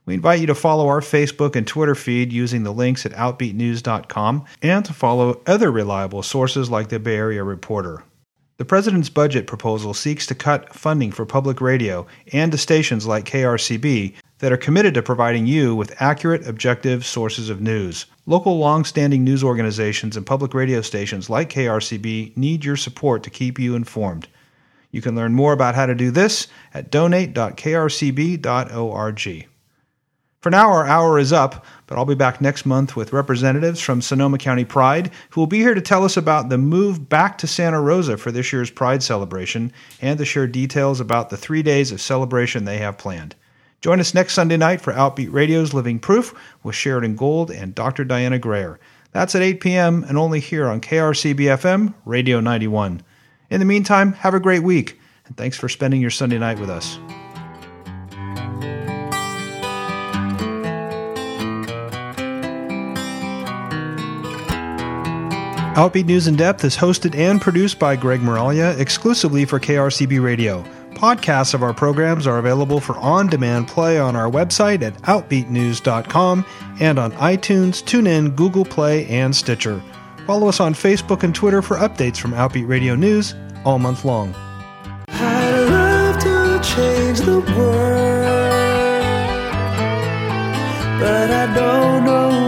[0.04, 4.44] We invite you to follow our Facebook and Twitter feed using the links at outbeatnews.com
[4.62, 8.02] and to follow other reliable sources like the Bay Area Reporter.
[8.56, 13.26] The President's budget proposal seeks to cut funding for public radio and to stations like
[13.26, 18.06] KRCB that are committed to providing you with accurate, objective sources of news.
[18.26, 23.58] Local long-standing news organizations and public radio stations like KRCB need your support to keep
[23.58, 24.28] you informed.
[24.90, 29.48] You can learn more about how to do this at donate.krcb.org.
[30.40, 34.00] For now, our hour is up, but I'll be back next month with representatives from
[34.00, 37.48] Sonoma County Pride who will be here to tell us about the move back to
[37.48, 41.90] Santa Rosa for this year's Pride celebration and to share details about the three days
[41.90, 43.34] of celebration they have planned.
[43.80, 48.04] Join us next Sunday night for Outbeat Radio's Living Proof with Sheridan Gold and Dr.
[48.04, 48.80] Diana Greer.
[49.12, 50.04] That's at 8 p.m.
[50.04, 53.02] and only here on KRCB FM, Radio 91.
[53.50, 56.70] In the meantime, have a great week, and thanks for spending your Sunday night with
[56.70, 56.98] us.
[65.78, 70.64] Outbeat News in Depth is hosted and produced by Greg Moralia exclusively for KRCB Radio.
[70.98, 76.44] Podcasts of our programs are available for on demand play on our website at OutbeatNews.com
[76.80, 79.80] and on iTunes, TuneIn, Google Play, and Stitcher.
[80.26, 84.34] Follow us on Facebook and Twitter for updates from Outbeat Radio News all month long.
[85.06, 88.18] I'd love to change the world,
[91.00, 92.47] but I don't know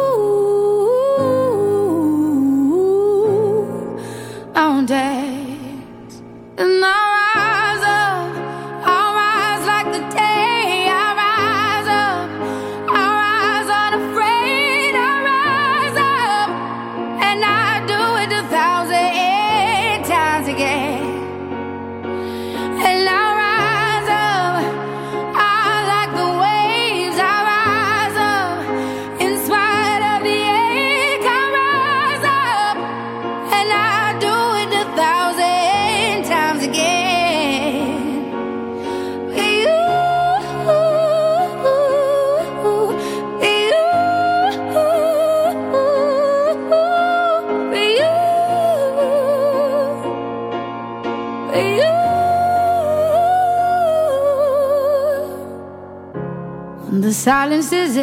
[57.21, 57.93] silence is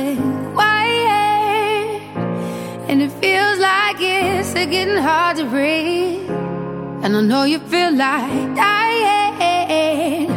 [0.55, 2.01] quiet,
[2.89, 6.31] and it feels like it's getting hard to breathe.
[7.03, 10.29] And I know you feel like dying,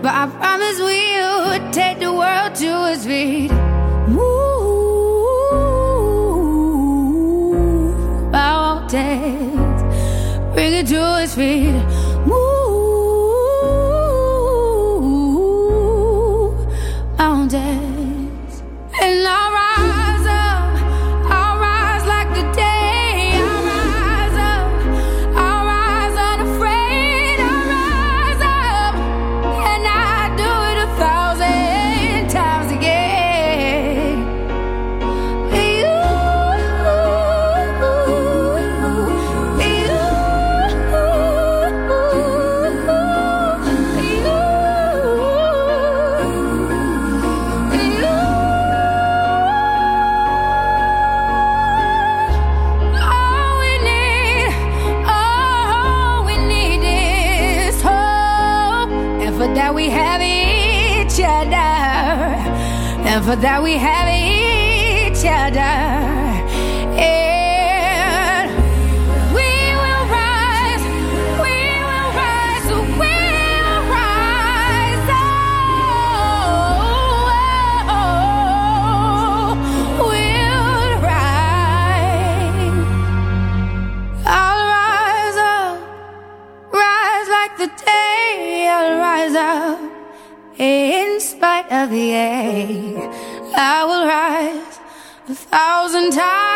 [0.00, 3.50] but I promise we'll take the world to its feet.
[4.06, 4.30] Move
[8.30, 9.82] mountains,
[10.54, 11.89] bring it to its feet.
[63.30, 65.74] For that we have each other.
[66.98, 68.50] And
[69.36, 69.50] we
[69.80, 70.84] will rise,
[71.44, 71.56] we
[71.88, 72.66] will rise,
[72.98, 73.14] we
[73.66, 75.06] will rise.
[77.86, 79.54] Oh,
[80.10, 81.70] we'll rise.
[84.26, 85.78] I'll rise up,
[86.72, 88.66] rise like the day.
[88.74, 89.78] I'll rise up
[90.58, 92.89] in spite of the ache.
[93.62, 94.80] I will rise
[95.28, 96.49] a thousand times.